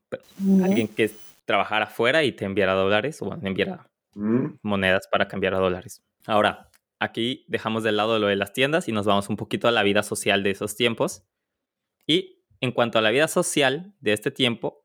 alguien 0.64 0.86
que 0.88 1.10
trabajara 1.44 1.86
afuera 1.86 2.22
y 2.22 2.32
te 2.32 2.44
enviara 2.44 2.74
dólares 2.74 3.20
o 3.22 3.32
enviara 3.42 3.88
Mm, 4.14 4.58
monedas 4.62 5.06
para 5.12 5.28
cambiar 5.28 5.54
a 5.54 5.58
dólares. 5.58 6.02
Ahora, 6.26 6.70
aquí 7.00 7.44
dejamos 7.48 7.82
de 7.82 7.92
lado 7.92 8.18
lo 8.18 8.28
de 8.28 8.36
las 8.36 8.52
tiendas 8.54 8.88
y 8.88 8.92
nos 8.92 9.04
vamos 9.04 9.28
un 9.28 9.36
poquito 9.36 9.68
a 9.68 9.72
la 9.72 9.82
vida 9.82 10.02
social 10.02 10.42
de 10.42 10.52
esos 10.52 10.74
tiempos. 10.74 11.22
Y 12.06 12.35
en 12.66 12.72
cuanto 12.72 12.98
a 12.98 13.02
la 13.02 13.10
vida 13.10 13.28
social 13.28 13.94
de 14.00 14.12
este 14.12 14.30
tiempo, 14.30 14.84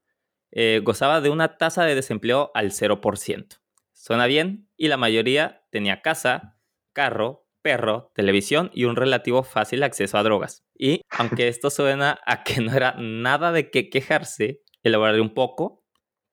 eh, 0.51 0.81
gozaba 0.83 1.21
de 1.21 1.29
una 1.29 1.57
tasa 1.57 1.83
de 1.83 1.95
desempleo 1.95 2.51
al 2.53 2.71
0%. 2.71 3.57
Suena 3.93 4.25
bien 4.25 4.69
y 4.77 4.87
la 4.87 4.97
mayoría 4.97 5.63
tenía 5.69 6.01
casa, 6.01 6.57
carro, 6.93 7.47
perro, 7.61 8.11
televisión 8.15 8.71
y 8.73 8.85
un 8.85 8.95
relativo 8.95 9.43
fácil 9.43 9.83
acceso 9.83 10.17
a 10.17 10.23
drogas. 10.23 10.65
Y 10.77 11.01
aunque 11.09 11.47
esto 11.47 11.69
suena 11.69 12.19
a 12.25 12.43
que 12.43 12.61
no 12.61 12.73
era 12.73 12.95
nada 12.97 13.51
de 13.51 13.69
qué 13.69 13.89
quejarse, 13.89 14.61
elaboraré 14.83 15.21
un 15.21 15.33
poco, 15.33 15.85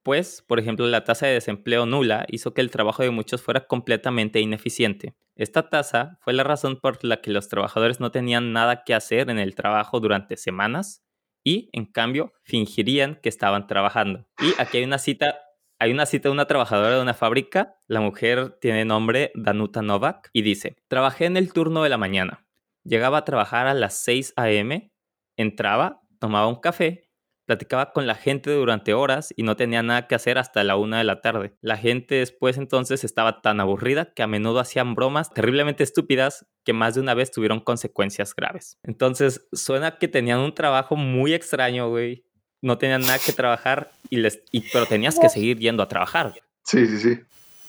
pues, 0.02 0.42
por 0.46 0.58
ejemplo, 0.58 0.86
la 0.86 1.04
tasa 1.04 1.26
de 1.26 1.34
desempleo 1.34 1.84
nula 1.84 2.24
hizo 2.28 2.54
que 2.54 2.62
el 2.62 2.70
trabajo 2.70 3.02
de 3.02 3.10
muchos 3.10 3.42
fuera 3.42 3.66
completamente 3.66 4.40
ineficiente. 4.40 5.14
Esta 5.36 5.68
tasa 5.68 6.18
fue 6.22 6.32
la 6.32 6.44
razón 6.44 6.80
por 6.80 7.04
la 7.04 7.20
que 7.20 7.30
los 7.30 7.48
trabajadores 7.48 8.00
no 8.00 8.10
tenían 8.10 8.52
nada 8.52 8.84
que 8.84 8.94
hacer 8.94 9.28
en 9.28 9.38
el 9.38 9.54
trabajo 9.54 10.00
durante 10.00 10.36
semanas 10.36 11.04
y, 11.44 11.70
en 11.72 11.86
cambio, 11.86 12.32
fingirían 12.42 13.16
que 13.22 13.28
estaban 13.28 13.66
trabajando. 13.66 14.26
Y 14.40 14.60
aquí 14.60 14.78
hay 14.78 14.84
una 14.84 14.98
cita 14.98 15.38
hay 15.80 15.92
una 15.92 16.06
cita 16.06 16.28
de 16.28 16.32
una 16.32 16.46
trabajadora 16.46 16.96
de 16.96 17.02
una 17.02 17.14
fábrica, 17.14 17.76
la 17.86 18.00
mujer 18.00 18.58
tiene 18.60 18.84
nombre 18.84 19.30
Danuta 19.36 19.80
Novak 19.80 20.28
y 20.32 20.42
dice, 20.42 20.76
trabajé 20.88 21.26
en 21.26 21.36
el 21.36 21.52
turno 21.52 21.84
de 21.84 21.88
la 21.88 21.96
mañana, 21.96 22.48
llegaba 22.82 23.18
a 23.18 23.24
trabajar 23.24 23.68
a 23.68 23.74
las 23.74 23.94
6 24.02 24.32
a.m., 24.36 24.90
entraba, 25.36 26.02
tomaba 26.18 26.48
un 26.48 26.60
café 26.60 27.07
Platicaba 27.48 27.94
con 27.94 28.06
la 28.06 28.14
gente 28.14 28.50
durante 28.50 28.92
horas 28.92 29.32
y 29.34 29.42
no 29.42 29.56
tenía 29.56 29.82
nada 29.82 30.06
que 30.06 30.14
hacer 30.14 30.36
hasta 30.36 30.62
la 30.64 30.76
una 30.76 30.98
de 30.98 31.04
la 31.04 31.22
tarde. 31.22 31.56
La 31.62 31.78
gente 31.78 32.16
después 32.16 32.58
entonces 32.58 33.04
estaba 33.04 33.40
tan 33.40 33.58
aburrida 33.58 34.12
que 34.12 34.22
a 34.22 34.26
menudo 34.26 34.60
hacían 34.60 34.94
bromas 34.94 35.30
terriblemente 35.32 35.82
estúpidas 35.82 36.44
que 36.62 36.74
más 36.74 36.94
de 36.94 37.00
una 37.00 37.14
vez 37.14 37.30
tuvieron 37.30 37.60
consecuencias 37.60 38.34
graves. 38.34 38.76
Entonces 38.82 39.48
suena 39.54 39.96
que 39.96 40.08
tenían 40.08 40.40
un 40.40 40.54
trabajo 40.54 40.94
muy 40.94 41.32
extraño, 41.32 41.88
güey. 41.88 42.26
No 42.60 42.76
tenían 42.76 43.00
nada 43.00 43.18
que 43.18 43.32
trabajar 43.32 43.92
y 44.10 44.18
les, 44.18 44.42
y, 44.50 44.60
pero 44.70 44.84
tenías 44.84 45.18
que 45.18 45.30
seguir 45.30 45.58
yendo 45.58 45.82
a 45.82 45.88
trabajar. 45.88 46.34
Sí, 46.64 46.86
sí, 46.86 46.98
sí. 46.98 47.20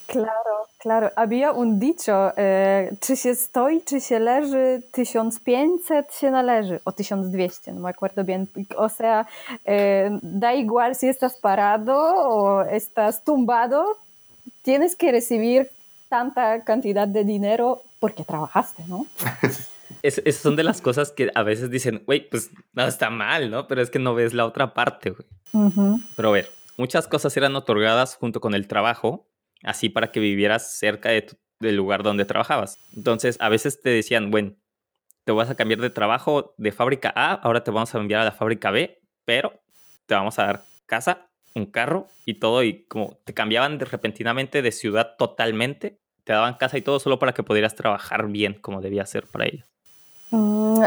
Claro, 0.08 0.59
claro. 0.80 1.12
Había 1.16 1.52
un 1.52 1.80
dicho, 1.80 2.38
e, 2.38 2.90
czy 3.00 3.16
się 3.18 3.36
stoi, 3.36 3.82
czy 3.82 4.02
się 4.02 4.20
leży, 4.20 4.82
1500 4.92 6.16
się 6.16 6.32
należy, 6.32 6.80
o 6.86 6.92
1200, 6.92 7.74
no 7.74 7.82
me 7.82 7.90
acuerdo 7.90 8.24
bien. 8.24 8.48
O 8.76 8.90
sea, 8.90 9.26
e, 9.66 10.20
da 10.24 10.54
igual 10.54 10.96
si 10.96 11.08
estás 11.08 11.38
parado 11.38 11.94
o 11.94 12.62
estás 12.62 13.24
tumbado, 13.24 13.98
tienes 14.64 14.96
que 14.96 15.12
recibir 15.12 15.70
tanta 16.10 16.64
cantidad 16.64 17.08
de 17.08 17.24
dinero 17.24 17.82
porque 18.00 18.24
trabajaste, 18.24 18.84
¿no? 18.88 19.06
Es, 20.04 20.22
esas 20.24 20.42
son 20.44 20.56
de 20.56 20.64
las 20.64 20.82
cosas 20.82 21.12
que 21.12 21.32
a 21.34 21.44
veces 21.44 21.70
dicen, 21.72 22.04
güey, 22.06 22.30
pues 22.30 22.52
no 22.74 22.86
está 22.86 23.10
mal, 23.10 23.50
¿no? 23.50 23.68
Pero 23.68 23.82
es 23.82 23.90
que 23.90 24.00
no 24.00 24.14
ves 24.14 24.34
la 24.34 24.46
otra 24.46 24.74
parte, 24.74 25.10
güey. 25.10 25.28
Pero 26.16 26.30
a 26.30 26.32
ver, 26.32 26.50
muchas 26.78 27.08
cosas 27.08 27.36
eran 27.36 27.56
otorgadas 27.56 28.16
junto 28.16 28.40
con 28.40 28.54
el 28.54 28.68
trabajo 28.68 29.26
así 29.64 29.90
para 29.90 30.12
que 30.12 30.20
vivieras 30.20 30.78
cerca 30.78 31.10
de 31.10 31.28
del 31.60 31.76
lugar 31.76 32.04
donde 32.04 32.26
trabajabas. 32.26 32.78
Entonces, 32.96 33.38
a 33.40 33.50
veces 33.50 33.82
te 33.82 33.90
decían, 33.90 34.32
bueno, 34.32 34.56
te 35.26 35.32
vas 35.32 35.50
a 35.50 35.56
cambiar 35.56 35.80
de 35.80 35.90
trabajo 35.90 36.54
de 36.58 36.72
fábrica 36.72 37.12
A, 37.16 37.34
ahora 37.34 37.64
te 37.64 37.72
vamos 37.72 37.94
a 37.94 38.00
enviar 38.00 38.22
a 38.22 38.26
la 38.26 38.32
fábrica 38.32 38.72
B, 38.72 39.02
pero 39.26 39.54
te 40.06 40.16
vamos 40.16 40.40
a 40.40 40.46
dar 40.46 40.64
casa, 40.86 41.30
un 41.56 41.66
carro 41.66 42.08
y 42.26 42.36
todo, 42.36 42.64
y 42.64 42.86
como 42.86 43.18
te 43.26 43.34
cambiaban 43.34 43.78
de, 43.78 43.86
repentinamente 43.86 44.62
de 44.62 44.72
ciudad 44.72 45.16
totalmente, 45.18 46.00
te 46.24 46.34
daban 46.34 46.56
casa 46.56 46.78
y 46.78 46.82
todo 46.82 47.00
solo 47.00 47.20
para 47.20 47.34
que 47.34 47.44
pudieras 47.44 47.76
trabajar 47.76 48.28
bien 48.28 48.54
como 48.54 48.82
debía 48.82 49.06
ser 49.06 49.28
para 49.28 49.46
ellos. 49.46 49.66
Mm, 50.32 50.84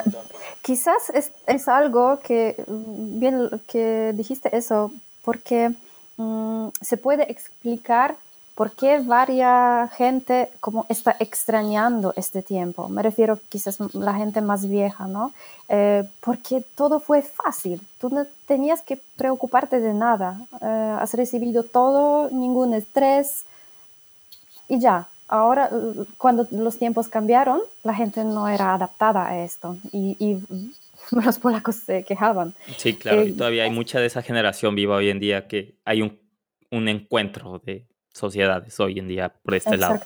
quizás 0.62 1.10
es, 1.46 1.68
algo 1.68 2.20
que, 2.20 2.64
mm, 2.66 3.18
bien 3.18 3.50
que 3.68 4.12
dijiste 4.14 4.56
eso, 4.56 4.92
porque 5.24 5.72
mm, 6.16 6.68
se 6.80 6.96
puede 6.96 7.30
explicar 7.30 8.16
¿Por 8.62 8.76
qué 8.76 9.00
varia 9.00 9.90
gente 9.96 10.48
como 10.60 10.86
está 10.88 11.16
extrañando 11.18 12.14
este 12.16 12.42
tiempo? 12.42 12.88
Me 12.88 13.02
refiero 13.02 13.40
quizás 13.48 13.80
la 13.92 14.14
gente 14.14 14.40
más 14.40 14.68
vieja, 14.68 15.08
¿no? 15.08 15.32
Eh, 15.68 16.04
porque 16.20 16.62
todo 16.76 17.00
fue 17.00 17.22
fácil, 17.22 17.80
tú 17.98 18.08
no 18.10 18.24
tenías 18.46 18.80
que 18.80 19.00
preocuparte 19.16 19.80
de 19.80 19.92
nada, 19.94 20.46
eh, 20.60 20.96
has 21.00 21.12
recibido 21.14 21.64
todo, 21.64 22.30
ningún 22.30 22.72
estrés 22.72 23.46
y 24.68 24.78
ya. 24.78 25.08
Ahora, 25.26 25.68
cuando 26.16 26.46
los 26.52 26.78
tiempos 26.78 27.08
cambiaron, 27.08 27.62
la 27.82 27.94
gente 27.94 28.22
no 28.22 28.46
era 28.46 28.74
adaptada 28.74 29.26
a 29.26 29.42
esto 29.42 29.76
y, 29.90 30.38
los 31.10 31.36
polacos 31.40 31.74
se 31.84 32.04
quejaban. 32.04 32.54
Sí, 32.76 32.94
claro, 32.94 33.24
y 33.24 33.30
eh, 33.30 33.32
todavía 33.32 33.64
hay 33.64 33.70
mucha 33.70 33.98
de 33.98 34.06
esa 34.06 34.22
generación 34.22 34.76
viva 34.76 34.94
hoy 34.94 35.10
en 35.10 35.18
día 35.18 35.48
que 35.48 35.74
hay 35.84 36.00
un, 36.00 36.16
un 36.70 36.86
encuentro 36.86 37.60
de 37.66 37.90
sociedades 38.12 38.78
hoy 38.80 38.98
en 38.98 39.08
día 39.08 39.34
por 39.42 39.54
este 39.54 39.76
lado. 39.76 40.00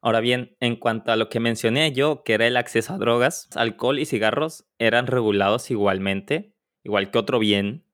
Ahora 0.00 0.20
bien, 0.20 0.54
en 0.60 0.76
cuanto 0.76 1.12
a 1.12 1.16
lo 1.16 1.30
que 1.30 1.40
mencioné 1.40 1.92
yo, 1.92 2.24
que 2.24 2.34
era 2.34 2.46
el 2.46 2.58
acceso 2.58 2.92
a 2.92 2.98
drogas, 2.98 3.48
alcohol 3.54 3.98
y 3.98 4.04
cigarros 4.04 4.66
eran 4.78 5.06
regulados 5.06 5.70
igualmente, 5.70 6.54
igual 6.82 7.10
que 7.10 7.18
otro 7.18 7.38
bien. 7.38 7.86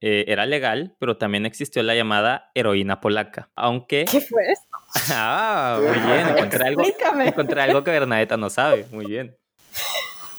Eh, 0.00 0.24
era 0.26 0.44
legal, 0.46 0.96
pero 0.98 1.16
también 1.16 1.46
existió 1.46 1.82
la 1.82 1.94
llamada 1.94 2.50
heroína 2.54 3.00
polaca. 3.00 3.50
Aunque. 3.54 4.04
¿Qué 4.10 4.20
fue 4.20 4.42
eso? 4.50 4.64
ah, 5.14 5.78
muy 5.80 6.12
bien. 6.12 6.28
Encontré 6.28 6.66
algo, 6.66 6.82
encontré 7.22 7.60
algo 7.62 7.84
que 7.84 7.90
Bernadetta 7.92 8.36
no 8.36 8.50
sabe. 8.50 8.86
Muy 8.90 9.06
bien. 9.06 9.38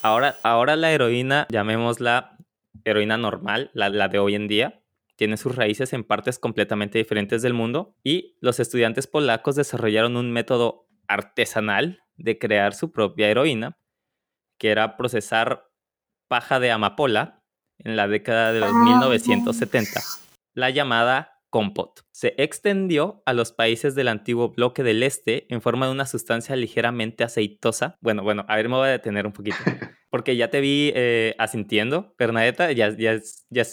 Ahora, 0.02 0.36
ahora 0.42 0.76
la 0.76 0.92
heroína, 0.92 1.46
llamémosla 1.48 2.36
heroína 2.84 3.16
normal, 3.16 3.70
la, 3.72 3.88
la 3.88 4.08
de 4.08 4.18
hoy 4.18 4.34
en 4.34 4.46
día, 4.46 4.82
tiene 5.16 5.36
sus 5.36 5.56
raíces 5.56 5.92
en 5.92 6.04
partes 6.04 6.38
completamente 6.38 6.98
diferentes 6.98 7.42
del 7.42 7.54
mundo 7.54 7.96
y 8.04 8.36
los 8.40 8.60
estudiantes 8.60 9.06
polacos 9.06 9.56
desarrollaron 9.56 10.16
un 10.16 10.32
método 10.32 10.88
artesanal 11.08 12.02
de 12.16 12.38
crear 12.38 12.74
su 12.74 12.92
propia 12.92 13.28
heroína, 13.28 13.78
que 14.58 14.70
era 14.70 14.96
procesar 14.96 15.68
paja 16.28 16.60
de 16.60 16.70
amapola 16.70 17.42
en 17.78 17.96
la 17.96 18.08
década 18.08 18.52
de 18.52 18.60
los 18.60 18.72
1970, 18.72 20.00
ah, 20.00 20.02
la 20.54 20.70
llamada 20.70 21.36
compot. 21.50 22.02
Se 22.10 22.34
extendió 22.38 23.22
a 23.26 23.32
los 23.32 23.52
países 23.52 23.94
del 23.94 24.08
antiguo 24.08 24.50
bloque 24.50 24.82
del 24.82 25.02
este 25.02 25.46
en 25.52 25.60
forma 25.60 25.86
de 25.86 25.92
una 25.92 26.06
sustancia 26.06 26.56
ligeramente 26.56 27.24
aceitosa. 27.24 27.96
Bueno, 28.00 28.22
bueno, 28.22 28.44
a 28.48 28.56
ver, 28.56 28.68
me 28.68 28.76
voy 28.76 28.88
a 28.88 28.92
detener 28.92 29.26
un 29.26 29.32
poquito. 29.32 29.56
Porque 30.10 30.36
ya 30.36 30.50
te 30.50 30.60
vi 30.60 30.92
eh, 30.94 31.34
asintiendo, 31.38 32.14
Bernadetta, 32.18 32.72
ya, 32.72 32.94
ya, 32.96 33.18
ya, 33.50 33.64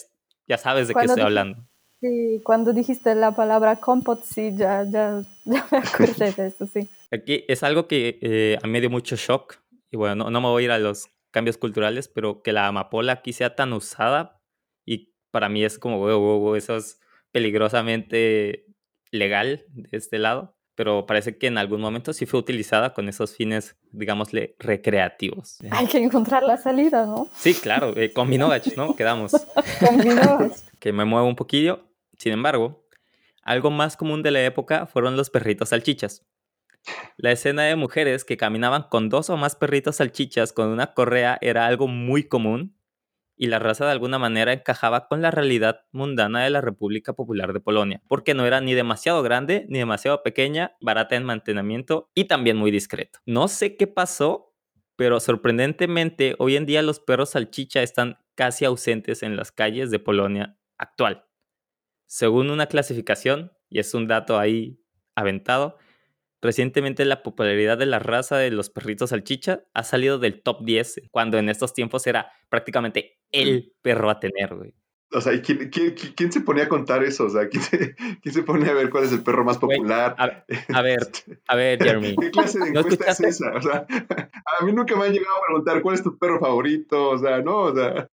ya 0.47 0.58
sabes 0.58 0.88
de 0.88 0.93
qué 0.93 1.06
estoy 1.06 1.23
hablando. 1.23 1.67
Sí, 1.99 2.41
cuando 2.43 2.73
dijiste 2.73 3.15
la 3.15 3.34
palabra 3.34 3.77
compot, 3.77 4.23
sí, 4.23 4.51
ya, 4.56 4.84
ya, 4.84 5.21
ya 5.45 5.67
me 5.71 5.77
acordé 5.77 6.32
de 6.32 6.47
eso, 6.47 6.67
sí. 6.67 6.89
Aquí 7.12 7.45
es 7.47 7.63
algo 7.63 7.88
que 7.88 8.19
eh, 8.21 8.58
a 8.62 8.67
mí 8.67 8.73
me 8.73 8.82
dio 8.82 8.89
mucho 8.89 9.15
shock, 9.15 9.62
y 9.89 9.97
bueno, 9.97 10.29
no, 10.29 10.41
me 10.41 10.47
voy 10.47 10.63
a 10.63 10.65
ir 10.65 10.71
a 10.71 10.79
los 10.79 11.08
cambios 11.32 11.58
culturales, 11.58 12.08
pero 12.08 12.41
que 12.41 12.51
la 12.51 12.67
amapola 12.67 13.13
aquí 13.13 13.32
sea 13.32 13.56
tan 13.56 13.73
usada, 13.73 14.41
y 14.86 15.13
para 15.32 15.49
mí 15.49 15.63
es 15.63 15.79
como, 15.79 15.99
wow, 15.99 16.19
wow, 16.19 16.39
wow, 16.39 16.56
eso 16.56 16.75
es 16.75 16.99
peligrosamente 17.32 18.65
legal 19.12 19.65
de 19.69 19.97
este 19.97 20.19
lado 20.19 20.56
pero 20.75 21.05
parece 21.05 21.38
que 21.38 21.47
en 21.47 21.57
algún 21.57 21.81
momento 21.81 22.13
sí 22.13 22.25
fue 22.25 22.39
utilizada 22.39 22.93
con 22.93 23.07
esos 23.07 23.36
fines, 23.36 23.75
digámosle, 23.91 24.55
recreativos. 24.59 25.59
Hay 25.71 25.88
que 25.88 25.99
encontrar 25.99 26.43
la 26.43 26.57
salida, 26.57 27.05
¿no? 27.05 27.27
Sí, 27.36 27.53
claro, 27.53 27.95
eh, 27.95 28.12
con 28.12 28.29
¿no? 28.29 28.95
Quedamos. 28.95 29.31
con 29.79 30.51
que 30.79 30.91
me 30.91 31.05
muevo 31.05 31.27
un 31.27 31.36
poquillo. 31.36 31.88
Sin 32.17 32.33
embargo, 32.33 32.88
algo 33.43 33.69
más 33.71 33.97
común 33.97 34.23
de 34.23 34.31
la 34.31 34.43
época 34.43 34.86
fueron 34.86 35.15
los 35.15 35.29
perritos 35.29 35.69
salchichas. 35.69 36.25
La 37.17 37.31
escena 37.31 37.63
de 37.63 37.75
mujeres 37.75 38.25
que 38.25 38.38
caminaban 38.38 38.83
con 38.89 39.09
dos 39.09 39.29
o 39.29 39.38
más 39.38 39.55
perritos 39.55 39.97
salchichas 39.97 40.51
con 40.51 40.67
una 40.67 40.93
correa 40.93 41.38
era 41.41 41.65
algo 41.65 41.88
muy 41.88 42.23
común 42.23 42.75
y 43.36 43.48
la 43.48 43.60
raza 43.60 43.86
de 43.86 43.91
alguna 43.91 44.19
manera 44.19 44.54
encajaba 44.54 45.08
con 45.08 45.22
la 45.22 45.32
realidad 45.32 45.82
mundana 45.91 46.43
de 46.43 46.50
la 46.50 46.62
República 46.62 47.13
Popular 47.13 47.54
de 47.54 47.60
Polonia, 47.60 48.02
porque 48.08 48.34
no 48.34 48.46
era 48.46 48.62
ni 48.62 48.74
demasiado 48.74 49.24
grande 49.24 49.65
ni 49.69 49.80
demasiado 49.80 50.24
pequeña, 50.24 50.76
barata 50.82 51.15
en 51.15 51.24
mantenimiento 51.24 52.10
y 52.13 52.26
también 52.26 52.58
muy 52.58 52.72
discreto. 52.72 53.19
No 53.26 53.48
sé 53.48 53.76
qué 53.76 53.88
pasó, 53.88 54.54
pero 54.96 55.19
sorprendentemente 55.19 56.36
hoy 56.39 56.56
en 56.56 56.65
día 56.65 56.82
los 56.82 57.00
perros 57.00 57.32
salchicha 57.32 57.82
están 57.82 58.19
casi 58.36 58.65
ausentes 58.65 59.24
en 59.24 59.36
las 59.36 59.52
calles 59.52 59.91
de 59.91 60.00
Polonia 60.00 60.58
actual. 60.78 61.26
Según 62.06 62.52
una 62.52 62.67
clasificación, 62.67 63.52
y 63.69 63.80
es 63.80 63.93
un 63.93 64.08
dato 64.08 64.38
ahí 64.38 64.80
aventado, 65.15 65.78
Recientemente 66.43 67.06
la 67.06 67.24
popularidad 67.24 67.78
de 67.78 67.86
la 67.86 68.00
raza 68.00 68.36
de 68.36 68.52
los 68.52 68.69
perritos 68.69 69.12
salchicha 69.12 69.63
ha 69.74 69.84
salido 69.86 70.19
del 70.19 70.41
top 70.43 70.65
10, 70.65 71.04
cuando 71.10 71.38
en 71.38 71.48
estos 71.48 71.74
tiempos 71.74 72.06
era 72.06 72.34
prácticamente 72.50 73.17
el 73.34 73.74
perro 73.82 74.10
a 74.10 74.19
tener, 74.19 74.56
güey. 74.56 74.74
O 75.15 75.22
sea, 75.22 75.39
¿quién, 75.41 75.69
quién, 75.69 76.32
se 76.32 76.41
ponía 76.41 76.63
a 76.63 76.69
contar 76.69 77.04
eso? 77.04 77.26
O 77.26 77.30
sea, 77.30 77.48
¿quién 77.48 77.62
se, 77.62 77.96
quién 78.22 78.34
se 78.34 78.41
ponía 78.41 78.72
a 78.72 78.74
ver 78.74 78.89
cuál 78.89 79.04
es 79.04 79.12
el 79.12 79.22
perro 79.22 79.46
más 79.46 79.60
popular? 79.60 80.15
a, 80.17 80.26
ver, 80.82 81.00
a 81.48 81.56
ver, 81.56 81.84
Jeremy. 81.84 82.15
¿Qué 82.15 82.32
clase 82.32 82.60
de 82.60 82.69
encuesta 82.69 83.12
es 83.12 83.19
esa? 83.19 83.54
O 83.54 83.62
sea, 83.62 83.86
a 84.60 84.65
mí 84.65 84.74
nunca 84.74 84.96
me 84.96 85.06
han 85.06 85.13
llegado 85.13 85.36
a 85.38 85.46
preguntar 85.46 85.82
cuál 85.84 85.96
es 85.96 86.04
tu 86.04 86.17
perro 86.17 86.39
favorito, 86.39 87.10
o 87.10 87.17
sea, 87.17 87.41
no, 87.41 87.58
o 87.58 87.76
sea... 87.76 88.08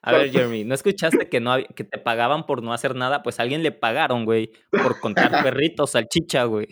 A 0.00 0.12
ver, 0.12 0.30
Jeremy, 0.30 0.64
¿no 0.64 0.74
escuchaste 0.74 1.28
que, 1.28 1.40
no, 1.40 1.56
que 1.74 1.84
te 1.84 1.98
pagaban 1.98 2.46
por 2.46 2.62
no 2.62 2.72
hacer 2.72 2.94
nada? 2.94 3.22
Pues 3.22 3.38
a 3.38 3.42
alguien 3.42 3.62
le 3.62 3.72
pagaron, 3.72 4.24
güey, 4.24 4.52
por 4.70 5.00
contar 5.00 5.30
perritos, 5.42 5.90
salchicha, 5.90 6.44
güey. 6.44 6.68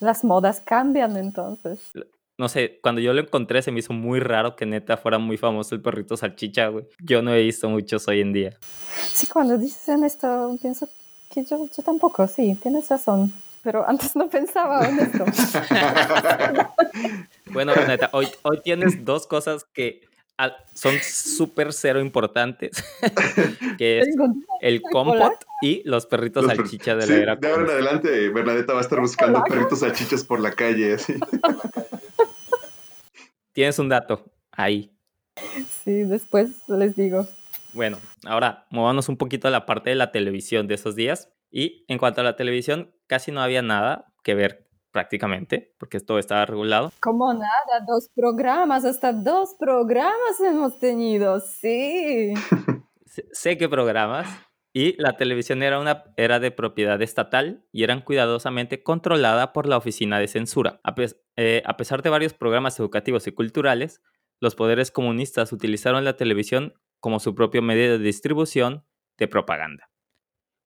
Las 0.00 0.24
modas 0.24 0.60
cambian 0.60 1.16
entonces. 1.16 1.92
No 2.40 2.48
sé, 2.48 2.78
cuando 2.82 3.02
yo 3.02 3.12
lo 3.12 3.20
encontré 3.20 3.60
se 3.60 3.70
me 3.70 3.80
hizo 3.80 3.92
muy 3.92 4.18
raro 4.18 4.56
que 4.56 4.64
neta 4.64 4.96
fuera 4.96 5.18
muy 5.18 5.36
famoso 5.36 5.74
el 5.74 5.82
perrito 5.82 6.16
salchicha, 6.16 6.68
güey. 6.68 6.86
Yo 6.98 7.20
no 7.20 7.34
he 7.34 7.42
visto 7.42 7.68
muchos 7.68 8.08
hoy 8.08 8.22
en 8.22 8.32
día. 8.32 8.56
Sí, 9.12 9.26
cuando 9.26 9.58
dices 9.58 9.86
en 9.90 10.04
esto, 10.04 10.56
pienso 10.58 10.88
que 11.30 11.44
yo, 11.44 11.68
yo 11.76 11.82
tampoco, 11.82 12.26
sí, 12.26 12.56
tienes 12.62 12.88
razón. 12.88 13.30
Pero 13.62 13.86
antes 13.86 14.16
no 14.16 14.30
pensaba 14.30 14.88
en 14.88 15.00
esto. 15.00 15.26
bueno, 17.52 17.74
neta, 17.86 18.08
hoy, 18.14 18.26
hoy 18.40 18.62
tienes 18.64 19.04
dos 19.04 19.26
cosas 19.26 19.66
que 19.74 20.00
son 20.72 20.94
súper 21.02 21.74
cero 21.74 22.00
importantes, 22.00 22.82
que 23.76 24.00
es 24.00 24.08
el 24.62 24.80
compot 24.80 25.34
y 25.60 25.82
los 25.84 26.06
perritos 26.06 26.46
salchichas 26.46 27.06
de 27.06 27.06
la 27.06 27.22
era. 27.22 27.36
De 27.36 27.48
ahora 27.50 27.64
en 27.64 27.70
adelante, 27.70 28.30
Bernadetta 28.30 28.72
va 28.72 28.78
a 28.78 28.82
estar 28.82 29.00
buscando 29.00 29.44
perritos 29.44 29.80
salchichas 29.80 30.24
por 30.24 30.40
la 30.40 30.52
calle. 30.52 30.94
Así. 30.94 31.14
Tienes 33.52 33.78
un 33.78 33.88
dato 33.88 34.24
ahí. 34.52 34.96
Sí, 35.84 36.02
después 36.04 36.68
les 36.68 36.96
digo. 36.96 37.26
Bueno, 37.72 37.98
ahora 38.26 38.66
movámonos 38.70 39.08
un 39.08 39.16
poquito 39.16 39.48
a 39.48 39.50
la 39.50 39.66
parte 39.66 39.90
de 39.90 39.96
la 39.96 40.12
televisión 40.12 40.66
de 40.66 40.74
esos 40.74 40.96
días. 40.96 41.32
Y 41.50 41.84
en 41.88 41.98
cuanto 41.98 42.20
a 42.20 42.24
la 42.24 42.36
televisión, 42.36 42.94
casi 43.06 43.32
no 43.32 43.40
había 43.40 43.62
nada 43.62 44.12
que 44.22 44.34
ver 44.34 44.68
prácticamente, 44.92 45.74
porque 45.78 46.00
todo 46.00 46.18
estaba 46.18 46.46
regulado. 46.46 46.92
Como 47.00 47.32
nada, 47.32 47.84
dos 47.86 48.08
programas, 48.14 48.84
hasta 48.84 49.12
dos 49.12 49.54
programas 49.58 50.40
hemos 50.44 50.78
tenido, 50.78 51.40
sí. 51.40 52.34
sé 53.32 53.56
qué 53.56 53.68
programas. 53.68 54.28
Y 54.72 55.00
la 55.02 55.16
televisión 55.16 55.62
era, 55.62 55.80
una, 55.80 56.04
era 56.16 56.38
de 56.38 56.50
propiedad 56.50 57.00
estatal 57.02 57.66
y 57.72 57.82
eran 57.82 58.02
cuidadosamente 58.02 58.82
controlada 58.82 59.52
por 59.52 59.66
la 59.66 59.76
Oficina 59.76 60.18
de 60.18 60.28
Censura. 60.28 60.80
Eh, 61.36 61.62
a 61.66 61.76
pesar 61.76 62.02
de 62.02 62.10
varios 62.10 62.34
programas 62.34 62.78
educativos 62.78 63.26
y 63.26 63.32
culturales, 63.32 64.00
los 64.40 64.54
poderes 64.54 64.90
comunistas 64.90 65.52
utilizaron 65.52 66.04
la 66.04 66.16
televisión 66.16 66.74
como 67.00 67.18
su 67.18 67.34
propio 67.34 67.62
medio 67.62 67.90
de 67.90 67.98
distribución 67.98 68.84
de 69.18 69.26
propaganda 69.26 69.90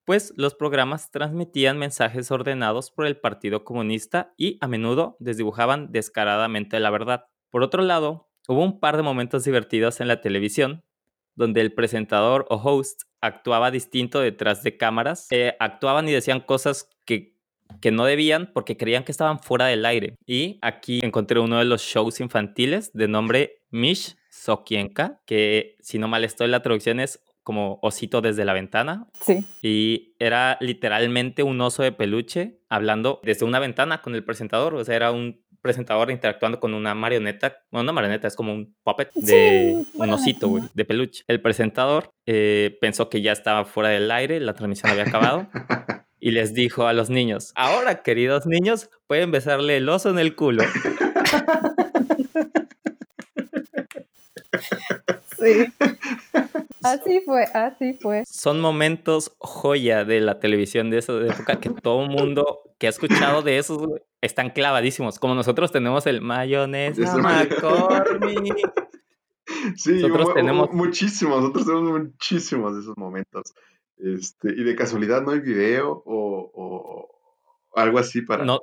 pues 0.05 0.35
los 0.37 0.55
programas 0.55 1.11
transmitían 1.11 1.79
mensajes 1.79 2.31
ordenados 2.31 2.91
por 2.91 3.07
el 3.07 3.17
Partido 3.17 3.65
Comunista 3.65 4.35
y 4.37 4.59
a 4.61 4.69
menudo 4.69 5.17
desdibujaban 5.19 5.93
descaradamente 5.93 6.79
la 6.79 6.91
verdad. 6.91 7.27
Por 7.51 7.63
otro 7.63 7.83
lado, 7.83 8.31
hubo 8.49 8.63
un 8.63 8.81
par 8.81 8.97
de 8.97 9.03
momentos 9.03 9.45
divertidos 9.45 10.01
en 10.01 10.09
la 10.09 10.21
televisión, 10.21 10.85
donde 11.35 11.61
el 11.61 11.73
presentador 11.73 12.47
o 12.49 12.57
host 12.57 13.03
actuaba 13.21 13.71
distinto 13.71 14.21
detrás 14.21 14.63
de 14.63 14.77
cámaras, 14.77 15.29
eh, 15.31 15.57
actuaban 15.61 16.09
y 16.09 16.13
decían 16.13 16.41
cosas 16.41 16.91
que, 17.05 17.37
que 17.81 17.91
no 17.91 18.05
debían 18.05 18.51
porque 18.53 18.77
creían 18.77 19.05
que 19.05 19.13
estaban 19.13 19.41
fuera 19.41 19.67
del 19.67 19.85
aire. 19.85 20.17
Y 20.27 20.59
aquí 20.63 21.01
encontré 21.03 21.41
uno 21.41 21.59
de 21.59 21.65
los 21.65 21.83
shows 21.83 22.21
infantiles 22.21 22.93
de 22.93 23.09
nombre 23.09 23.63
Mish 23.71 24.17
Sokienka, 24.31 25.23
que 25.27 25.77
si 25.81 25.99
no 25.99 26.09
mal 26.09 26.25
estoy 26.25 26.49
la 26.49 26.63
traducción 26.63 27.01
es 27.01 27.21
como 27.45 27.79
osito 27.83 28.23
desde 28.23 28.45
la 28.45 28.55
ventana. 28.55 29.07
Sí. 29.21 29.45
Y 29.63 30.15
era 30.19 30.57
literalmente 30.61 31.43
un 31.43 31.61
oso 31.61 31.83
de 31.83 31.93
peluche 31.93 32.59
hablando 32.69 33.21
desde 33.23 33.45
una 33.45 33.61
ventana 33.61 34.01
con 34.01 34.15
el 34.15 34.25
presentador. 34.25 34.75
O 34.75 34.85
sea, 34.85 34.97
era 34.97 35.13
un 35.13 35.44
presentador 35.65 36.11
interactuando 36.11 36.61
con 36.61 36.75
una 36.75 36.95
marioneta. 36.95 37.57
Bueno, 37.71 37.85
una 37.85 37.93
marioneta 37.93 38.29
es 38.29 38.37
como 38.37 38.53
un 38.53 38.77
puppet 38.85 39.11
de 39.15 39.83
un 39.95 40.11
osito, 40.11 40.49
güey, 40.49 40.65
de 40.75 40.85
peluche. 40.85 41.25
El 41.27 41.41
presentador 41.41 42.13
eh, 42.27 42.77
pensó 42.83 43.09
que 43.09 43.23
ya 43.23 43.33
estaba 43.33 43.65
fuera 43.65 43.89
del 43.89 44.11
aire, 44.11 44.39
la 44.41 44.53
transmisión 44.53 44.93
había 44.93 45.05
acabado. 45.05 45.49
y 46.21 46.33
les 46.33 46.53
dijo 46.53 46.87
a 46.87 46.93
los 46.93 47.09
niños, 47.09 47.53
ahora, 47.55 48.03
queridos 48.03 48.47
niños, 48.47 48.91
pueden 49.07 49.31
besarle 49.31 49.79
el 49.79 49.89
oso 49.89 50.11
en 50.11 50.19
el 50.19 50.37
culo. 50.37 50.65
Sí. 55.39 55.67
Así 56.85 57.21
fue, 57.25 57.45
así 57.55 57.95
fue. 57.95 58.25
Son 58.27 58.61
momentos 58.61 59.35
joya 59.39 60.05
de 60.05 60.21
la 60.21 60.39
televisión 60.39 60.91
de 60.91 60.99
esa 60.99 61.15
época 61.15 61.59
que 61.59 61.71
todo 61.71 62.05
el 62.05 62.11
mundo 62.11 62.61
que 62.79 62.87
ha 62.87 62.91
escuchado 62.91 63.43
de 63.43 63.59
esos 63.59 63.89
están 64.21 64.51
clavadísimos. 64.51 65.19
Como 65.19 65.35
nosotros 65.35 65.73
tenemos 65.73 66.07
el 66.07 66.21
mayonesa 66.21 67.17
McCormick. 67.17 68.55
Sí, 69.77 69.93
nosotros 70.01 70.35
tenemos 70.35 70.73
muchísimos, 70.73 71.41
nosotros 71.41 71.67
tenemos 71.67 72.01
muchísimos 72.01 72.75
de 72.75 72.81
esos 72.81 72.97
momentos. 72.97 73.55
Este, 73.99 74.49
y 74.51 74.65
de 74.65 74.75
casualidad 74.75 75.23
no 75.23 75.33
hay 75.33 75.41
video 75.41 76.03
o, 76.07 77.09
algo 77.75 77.99
así 77.99 78.23
para. 78.23 78.45
No, 78.45 78.61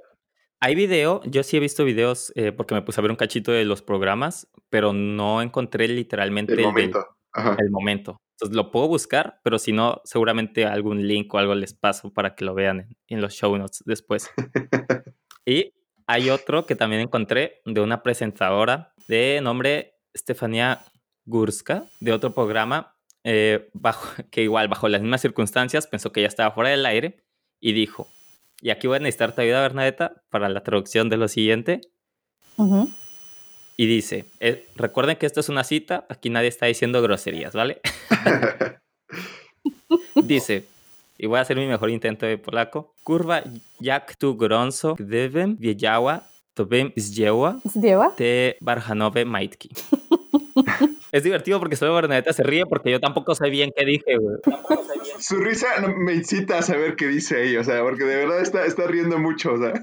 hay 0.59 0.75
video, 0.75 1.21
yo 1.25 1.43
sí 1.43 1.57
he 1.57 1.59
visto 1.59 1.85
videos 1.85 2.33
eh, 2.35 2.51
porque 2.51 2.73
me 2.73 2.81
puse 2.81 2.99
a 2.99 3.03
ver 3.03 3.11
un 3.11 3.17
cachito 3.17 3.51
de 3.51 3.63
los 3.63 3.81
programas, 3.81 4.47
pero 4.69 4.91
no 4.91 5.41
encontré 5.41 5.87
literalmente 5.87 6.53
el 6.53 6.91
el 7.57 7.69
momento. 7.69 8.21
Entonces 8.41 8.55
lo 8.55 8.71
puedo 8.71 8.87
buscar, 8.87 9.39
pero 9.43 9.59
si 9.59 9.71
no, 9.71 10.01
seguramente 10.03 10.65
algún 10.65 11.07
link 11.07 11.31
o 11.33 11.37
algo 11.37 11.53
les 11.53 11.73
paso 11.73 12.11
para 12.11 12.33
que 12.33 12.43
lo 12.43 12.55
vean 12.55 12.87
en, 13.07 13.21
los 13.21 13.33
show 13.33 13.55
notes 13.55 13.83
después. 13.85 14.31
y 15.45 15.73
hay 16.07 16.29
otro 16.31 16.65
que 16.65 16.75
también 16.75 17.01
encontré 17.01 17.61
de 17.65 17.81
una 17.81 18.01
presentadora 18.01 18.93
de 19.07 19.39
nombre 19.41 19.99
Stefania 20.17 20.79
Gurska, 21.25 21.85
de 21.99 22.13
otro 22.13 22.33
programa, 22.33 22.95
eh, 23.23 23.69
bajo, 23.73 24.07
que 24.31 24.41
igual 24.41 24.67
bajo 24.67 24.89
las 24.89 25.01
mismas 25.01 25.21
circunstancias 25.21 25.85
pensó 25.85 26.11
que 26.11 26.21
ya 26.21 26.27
estaba 26.27 26.51
fuera 26.51 26.71
del 26.71 26.85
aire 26.85 27.23
y 27.59 27.73
dijo, 27.73 28.07
y 28.59 28.71
aquí 28.71 28.87
voy 28.87 28.97
a 28.97 28.99
necesitar 28.99 29.35
tu 29.35 29.41
ayuda, 29.41 29.61
Bernadetta, 29.61 30.23
para 30.29 30.49
la 30.49 30.63
traducción 30.63 31.09
de 31.09 31.17
lo 31.17 31.27
siguiente. 31.27 31.81
Y 33.77 33.85
dice, 33.87 34.25
eh, 34.39 34.67
recuerden 34.75 35.15
que 35.17 35.25
esto 35.25 35.39
es 35.39 35.49
una 35.49 35.63
cita, 35.63 36.05
aquí 36.09 36.29
nadie 36.29 36.49
está 36.49 36.65
diciendo 36.65 37.01
groserías, 37.01 37.53
¿vale? 37.53 37.81
dice, 40.23 40.65
y 41.17 41.27
voy 41.27 41.39
a 41.39 41.41
hacer 41.41 41.57
mi 41.57 41.67
mejor 41.67 41.89
intento 41.89 42.25
de 42.25 42.37
polaco. 42.37 42.93
Kurwa 43.03 43.43
jak 43.79 44.15
tu 44.15 44.35
gorąco, 44.35 44.95
gdybym 44.95 45.57
wiedziała, 45.57 46.21
to 46.53 46.65
bym 46.65 46.91
zdjęła 46.97 47.59
te 48.17 48.53
barjanowe 48.61 49.25
majtki. 49.25 49.69
Es 51.11 51.23
divertido 51.23 51.59
porque 51.59 51.75
solo 51.75 51.93
Bernadetta 51.93 52.33
se 52.33 52.43
ríe 52.43 52.65
porque 52.65 52.91
yo 52.91 52.99
tampoco 52.99 53.35
sé 53.35 53.49
bien 53.49 53.71
qué 53.75 53.85
dije, 53.85 54.17
güey. 54.17 54.37
Su 55.19 55.37
risa 55.37 55.67
me 55.97 56.13
incita 56.13 56.59
a 56.59 56.61
saber 56.61 56.95
qué 56.95 57.07
dice 57.07 57.37
ahí, 57.37 57.57
o 57.57 57.63
sea, 57.63 57.81
porque 57.81 58.05
de 58.05 58.15
verdad 58.15 58.41
está, 58.41 58.65
está 58.65 58.87
riendo 58.87 59.19
mucho, 59.19 59.53
o 59.53 59.57
sea. 59.57 59.73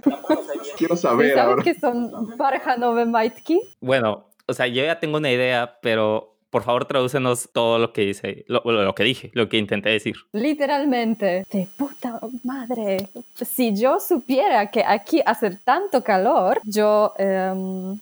Quiero 0.76 0.96
saber 0.96 1.34
¿Sabes 1.34 1.44
ahora. 1.44 1.62
qué 1.62 1.74
son 1.74 2.36
Barjanove 2.36 3.04
Maitki? 3.06 3.60
Bueno, 3.80 4.26
o 4.46 4.52
sea, 4.52 4.66
yo 4.66 4.82
ya 4.84 5.00
tengo 5.00 5.18
una 5.18 5.30
idea, 5.30 5.78
pero 5.82 6.34
por 6.50 6.62
favor 6.62 6.86
tradúcenos 6.86 7.50
todo 7.52 7.78
lo 7.78 7.92
que 7.92 8.02
dice, 8.02 8.44
lo, 8.48 8.62
lo, 8.64 8.94
que 8.94 9.04
dije, 9.04 9.30
lo 9.34 9.48
que 9.48 9.58
intenté 9.58 9.90
decir. 9.90 10.16
Literalmente, 10.32 11.44
de 11.50 11.68
puta 11.76 12.18
madre. 12.42 13.08
Si 13.34 13.76
yo 13.76 14.00
supiera 14.00 14.70
que 14.70 14.82
aquí 14.82 15.20
hace 15.24 15.50
tanto 15.50 16.02
calor, 16.02 16.60
yo... 16.64 17.12
Um, 17.18 18.00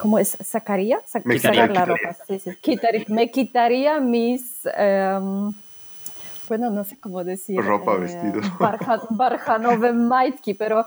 ¿Cómo 0.00 0.18
es? 0.18 0.38
¿Sacaría? 0.42 1.00
me 1.24 1.38
sacar 1.38 1.70
la 1.70 1.84
ropa. 1.84 2.16
Sí, 2.26 2.38
sí. 2.38 2.50
me 3.08 3.30
quitaría 3.30 4.00
mis. 4.00 4.66
Em, 4.74 5.52
bueno, 6.48 6.70
no 6.70 6.84
sé 6.84 6.98
cómo 6.98 7.22
decir. 7.22 7.60
Ropa, 7.60 7.96
eh, 7.96 8.00
vestido. 8.00 8.40
Barjanove 9.10 9.92
Maitki, 9.92 10.54
pero 10.54 10.86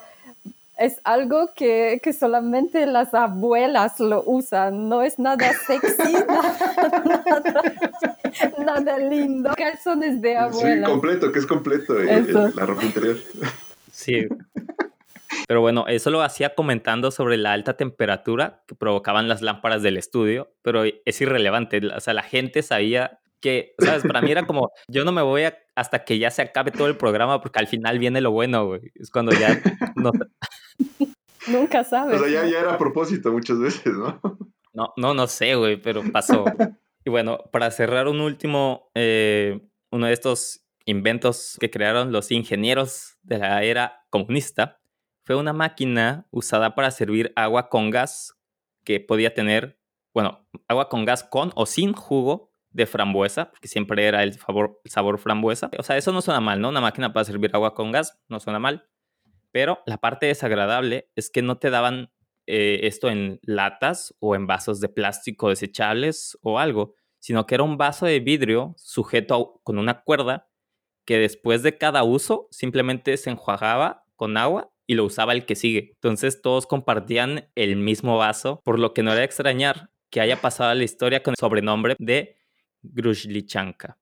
es 0.80 1.00
algo 1.04 1.52
que, 1.56 2.02
que, 2.04 2.12
solamente 2.12 2.88
las 2.88 3.14
abuelas 3.14 4.00
lo 4.00 4.24
usan. 4.26 4.90
No 4.90 5.04
es 5.04 5.20
nada 5.20 5.54
sexy, 5.68 6.14
nada, 6.28 7.64
nada, 8.58 8.98
lindo. 8.98 9.54
Calzones 9.56 10.22
de 10.24 10.38
abuela. 10.38 10.88
Sí, 10.88 10.92
completo, 10.92 11.32
que 11.32 11.38
es 11.38 11.46
completo 11.46 12.02
eh, 12.02 12.52
la 12.56 12.66
ropa 12.66 12.84
interior. 12.84 13.18
Sí. 13.92 14.28
Pero 15.48 15.62
bueno, 15.62 15.86
eso 15.88 16.10
lo 16.10 16.22
hacía 16.22 16.56
comentando 16.56 17.12
sobre 17.12 17.38
la 17.38 17.54
alta 17.54 17.76
temperatura 17.76 18.64
que 18.68 18.76
provocaban 18.76 19.28
las 19.28 19.42
lámparas 19.42 19.82
del 19.84 19.98
estudio, 19.98 20.54
pero 20.62 20.84
es 20.84 21.22
irrelevante. 21.22 21.82
O 21.96 22.00
sea, 22.00 22.14
la 22.14 22.24
gente 22.24 22.64
sabía 22.64 23.20
que, 23.40 23.76
¿sabes? 23.80 24.04
Para 24.04 24.22
mí 24.22 24.32
era 24.32 24.48
como, 24.48 24.72
yo 24.88 25.04
no 25.04 25.12
me 25.12 25.22
voy 25.22 25.44
a, 25.44 25.58
hasta 25.76 26.06
que 26.06 26.18
ya 26.18 26.32
se 26.32 26.42
acabe 26.42 26.72
todo 26.72 26.88
el 26.88 26.98
programa, 26.98 27.42
porque 27.42 27.60
al 27.60 27.68
final 27.68 28.00
viene 28.00 28.22
lo 28.22 28.32
bueno, 28.32 28.66
güey. 28.66 28.92
Es 28.96 29.12
cuando 29.12 29.32
ya... 29.34 29.62
No... 29.96 30.12
Nunca 31.48 31.84
sabes. 31.84 32.22
O 32.22 32.24
sea, 32.24 32.46
ya, 32.46 32.60
era 32.60 32.74
a 32.74 32.78
propósito 32.78 33.32
muchas 33.34 33.60
veces, 33.60 33.94
¿no? 33.94 34.20
No, 34.74 34.94
no, 34.96 35.14
no 35.14 35.28
sé, 35.28 35.56
güey, 35.56 35.76
pero 35.76 36.02
pasó. 36.10 36.46
Y 37.06 37.10
bueno, 37.10 37.38
para 37.52 37.70
cerrar 37.70 38.08
un 38.08 38.22
último, 38.22 38.90
eh, 38.96 39.60
uno 39.92 40.08
de 40.08 40.14
estos 40.14 40.66
inventos 40.86 41.58
que 41.60 41.70
crearon 41.70 42.14
los 42.14 42.32
ingenieros 42.32 43.18
de 43.24 43.40
la 43.40 43.62
era 43.64 44.06
comunista 44.10 44.80
fue 45.24 45.36
una 45.36 45.54
máquina 45.54 46.28
usada 46.32 46.76
para 46.76 46.92
servir 46.92 47.32
agua 47.36 47.70
con 47.70 47.90
gas 47.90 48.38
que 48.84 49.00
podía 49.00 49.34
tener, 49.34 49.80
bueno, 50.14 50.46
agua 50.68 50.90
con 50.90 51.06
gas 51.06 51.24
con 51.24 51.52
o 51.56 51.66
sin 51.66 51.94
jugo 51.94 52.52
de 52.72 52.86
frambuesa, 52.86 53.52
porque 53.52 53.68
siempre 53.68 54.06
era 54.06 54.24
el, 54.24 54.38
sabor 54.86 55.20
frambuesa. 55.20 55.70
O 55.78 55.84
sea, 55.84 55.98
eso 55.98 56.12
no 56.12 56.22
suena 56.22 56.42
mal, 56.42 56.60
¿no? 56.60 56.70
Una 56.70 56.82
máquina 56.82 57.14
para 57.14 57.24
servir 57.24 57.52
agua 57.54 57.74
con 57.74 57.92
gas 57.92 58.20
no 58.28 58.40
suena 58.40 58.60
mal. 58.60 58.88
Pero 59.52 59.82
la 59.86 59.98
parte 59.98 60.26
desagradable 60.26 61.10
es 61.16 61.30
que 61.30 61.44
no 61.44 61.58
te 61.58 61.70
daban 61.70 62.12
eh, 62.48 62.82
esto 62.84 63.10
en 63.10 63.40
latas 63.44 64.16
o 64.20 64.36
en 64.36 64.48
vasos 64.48 64.82
de 64.82 64.90
plástico 64.90 65.50
desechables 65.50 66.38
o 66.42 66.60
algo, 66.60 66.96
sino 67.20 67.46
que 67.46 67.56
era 67.56 67.64
un 67.64 67.78
vaso 67.78 68.06
de 68.06 68.20
vidrio 68.20 68.74
sujeto 68.78 69.62
con 69.64 69.78
una 69.78 70.02
cuerda 70.04 70.50
que 71.06 71.20
después 71.20 71.64
de 71.64 71.78
cada 71.78 72.04
uso 72.04 72.48
simplemente 72.52 73.16
se 73.18 73.30
enjuagaba 73.30 74.06
con 74.16 74.36
agua 74.36 74.73
y 74.88 74.96
lo 74.96 75.06
usaba 75.06 75.34
el 75.34 75.46
que 75.46 75.56
sigue. 75.56 75.92
Entonces 75.96 76.42
todos 76.42 76.68
compartían 76.68 77.50
el 77.56 77.76
mismo 77.76 78.18
vaso, 78.18 78.62
por 78.64 78.80
lo 78.80 78.94
que 78.94 79.04
no 79.04 79.14
era 79.14 79.24
extrañar 79.24 79.90
que 80.10 80.22
haya 80.22 80.42
pasado 80.42 80.70
a 80.70 80.76
la 80.76 80.84
historia 80.84 81.24
con 81.24 81.32
el 81.32 81.38
sobrenombre 81.40 81.96
de 81.98 82.36
Gruzlichanka. 82.84 83.98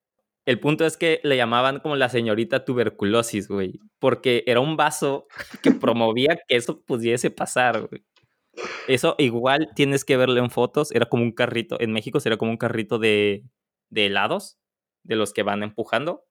El 0.45 0.59
punto 0.59 0.85
es 0.85 0.97
que 0.97 1.21
le 1.23 1.37
llamaban 1.37 1.79
como 1.79 1.95
la 1.95 2.09
señorita 2.09 2.65
tuberculosis, 2.65 3.47
güey, 3.47 3.79
porque 3.99 4.43
era 4.47 4.59
un 4.59 4.75
vaso 4.75 5.27
que 5.61 5.71
promovía 5.71 6.39
que 6.47 6.55
eso 6.55 6.81
pudiese 6.81 7.29
pasar. 7.29 7.89
Eso 8.87 9.15
igual 9.19 9.69
tienes 9.75 10.03
que 10.03 10.17
verlo 10.17 10.39
en 10.39 10.49
fotos, 10.49 10.91
era 10.91 11.05
como 11.05 11.23
un 11.23 11.31
carrito, 11.31 11.79
en 11.79 11.93
México 11.93 12.19
sería 12.19 12.37
como 12.37 12.51
un 12.51 12.57
carrito 12.57 12.99
de, 12.99 13.45
de 13.89 14.07
helados, 14.07 14.57
de 15.03 15.15
los 15.15 15.31
que 15.31 15.43
van 15.43 15.63
empujando. 15.63 16.25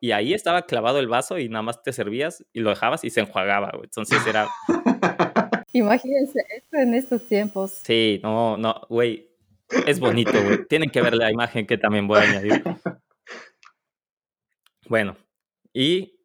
Y 0.00 0.12
ahí 0.12 0.32
estaba 0.34 0.62
clavado 0.62 0.98
el 1.00 1.08
vaso 1.08 1.38
y 1.38 1.48
nada 1.48 1.62
más 1.62 1.82
te 1.82 1.92
servías 1.92 2.44
y 2.52 2.60
lo 2.60 2.70
dejabas 2.70 3.04
y 3.04 3.10
se 3.10 3.20
enjuagaba, 3.20 3.70
güey. 3.72 3.84
Entonces 3.84 4.24
era... 4.26 4.48
Imagínense 5.72 6.40
esto 6.56 6.76
en 6.76 6.94
estos 6.94 7.22
tiempos. 7.26 7.80
Sí, 7.84 8.20
no, 8.22 8.56
no, 8.56 8.80
güey. 8.88 9.28
Es 9.86 10.00
bonito, 10.00 10.32
güey. 10.42 10.66
Tienen 10.66 10.90
que 10.90 11.02
ver 11.02 11.14
la 11.14 11.30
imagen 11.30 11.66
que 11.66 11.76
también 11.76 12.06
voy 12.06 12.20
a 12.20 12.22
añadir. 12.22 12.62
Bueno, 14.88 15.18
y 15.74 16.18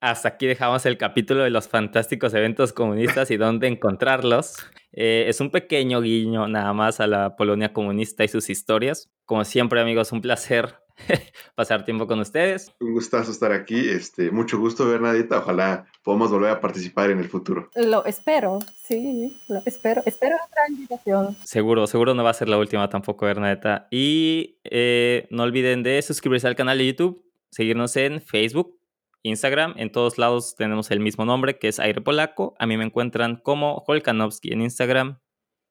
hasta 0.00 0.28
aquí 0.28 0.46
dejamos 0.46 0.86
el 0.86 0.96
capítulo 0.96 1.42
de 1.42 1.50
los 1.50 1.68
fantásticos 1.68 2.32
eventos 2.32 2.72
comunistas 2.72 3.30
y 3.30 3.36
dónde 3.36 3.66
encontrarlos. 3.66 4.56
Eh, 4.92 5.26
es 5.28 5.40
un 5.40 5.50
pequeño 5.50 6.00
guiño 6.00 6.48
nada 6.48 6.72
más 6.72 7.00
a 7.00 7.06
la 7.06 7.36
Polonia 7.36 7.74
comunista 7.74 8.24
y 8.24 8.28
sus 8.28 8.48
historias. 8.48 9.10
Como 9.26 9.44
siempre, 9.44 9.80
amigos, 9.80 10.12
un 10.12 10.22
placer 10.22 10.76
pasar 11.54 11.84
tiempo 11.84 12.06
con 12.06 12.20
ustedes. 12.20 12.72
Un 12.80 12.92
gustazo 12.92 13.30
estar 13.30 13.52
aquí. 13.52 13.88
Este, 13.88 14.30
mucho 14.30 14.58
gusto, 14.58 14.88
Bernadita. 14.88 15.38
Ojalá 15.38 15.86
podamos 16.02 16.30
volver 16.30 16.50
a 16.50 16.60
participar 16.60 17.10
en 17.10 17.18
el 17.18 17.28
futuro. 17.28 17.70
Lo 17.74 18.04
espero, 18.04 18.58
sí, 18.84 19.36
lo 19.48 19.62
espero. 19.64 20.02
Espero 20.06 20.36
otra 20.36 20.62
invitación. 20.68 21.36
Seguro, 21.44 21.86
seguro 21.86 22.14
no 22.14 22.24
va 22.24 22.30
a 22.30 22.34
ser 22.34 22.48
la 22.48 22.58
última 22.58 22.88
tampoco, 22.88 23.26
Bernadetta. 23.26 23.88
Y 23.90 24.58
eh, 24.64 25.26
no 25.30 25.42
olviden 25.42 25.82
de 25.82 26.00
suscribirse 26.02 26.46
al 26.46 26.56
canal 26.56 26.78
de 26.78 26.86
YouTube, 26.86 27.24
seguirnos 27.50 27.96
en 27.96 28.20
Facebook, 28.20 28.78
Instagram. 29.22 29.74
En 29.76 29.90
todos 29.90 30.18
lados 30.18 30.56
tenemos 30.56 30.90
el 30.90 31.00
mismo 31.00 31.24
nombre, 31.24 31.58
que 31.58 31.68
es 31.68 31.78
Aire 31.78 32.00
Polaco. 32.00 32.54
A 32.58 32.66
mí 32.66 32.76
me 32.76 32.84
encuentran 32.84 33.36
como 33.36 33.84
Holkanowski 33.86 34.52
en 34.52 34.62
Instagram. 34.62 35.18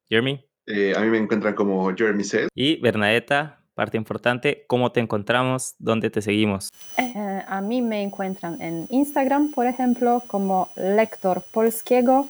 Jeremy. 0.09 0.45
Eh, 0.67 0.93
a 0.95 1.01
mí 1.01 1.09
me 1.09 1.17
encuentran 1.17 1.53
como 1.53 1.93
Jeremy 1.95 2.23
Says. 2.23 2.49
Y 2.53 2.79
Bernadetta, 2.81 3.64
parte 3.75 3.97
importante, 3.97 4.65
¿cómo 4.67 4.91
te 4.91 4.99
encontramos? 4.99 5.75
¿Dónde 5.77 6.09
te 6.09 6.21
seguimos? 6.21 6.69
Eh, 6.97 7.43
a 7.47 7.61
mí 7.61 7.81
me 7.81 8.01
encuentran 8.01 8.61
en 8.61 8.87
Instagram, 8.89 9.51
por 9.51 9.67
ejemplo, 9.67 10.23
como 10.25 10.69
lector 10.75 11.43
polskiego. 11.51 12.27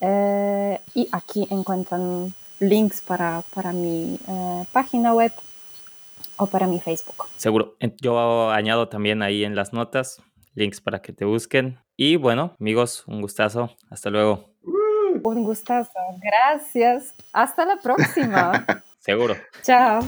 Eh, 0.00 0.80
y 0.94 1.08
aquí 1.12 1.46
encuentran 1.50 2.32
links 2.60 3.00
para, 3.02 3.42
para 3.54 3.72
mi 3.72 4.18
página 4.72 5.14
web 5.14 5.32
o 6.36 6.46
para 6.46 6.66
mi 6.66 6.80
Facebook. 6.80 7.26
Seguro. 7.36 7.76
Yo 8.00 8.50
añado 8.50 8.88
también 8.88 9.22
ahí 9.22 9.44
en 9.44 9.54
las 9.54 9.72
notas 9.72 10.22
links 10.54 10.80
para 10.80 11.00
que 11.00 11.12
te 11.12 11.24
busquen. 11.24 11.78
Y 11.96 12.16
bueno, 12.16 12.54
amigos, 12.60 13.04
un 13.06 13.20
gustazo. 13.20 13.70
Hasta 13.90 14.10
luego. 14.10 14.50
Un 15.22 15.44
gustazo. 15.44 15.90
Gracias. 16.20 17.14
Hasta 17.32 17.64
la 17.64 17.76
próxima. 17.76 18.64
Seguro. 18.98 19.36
Chao. 19.62 20.00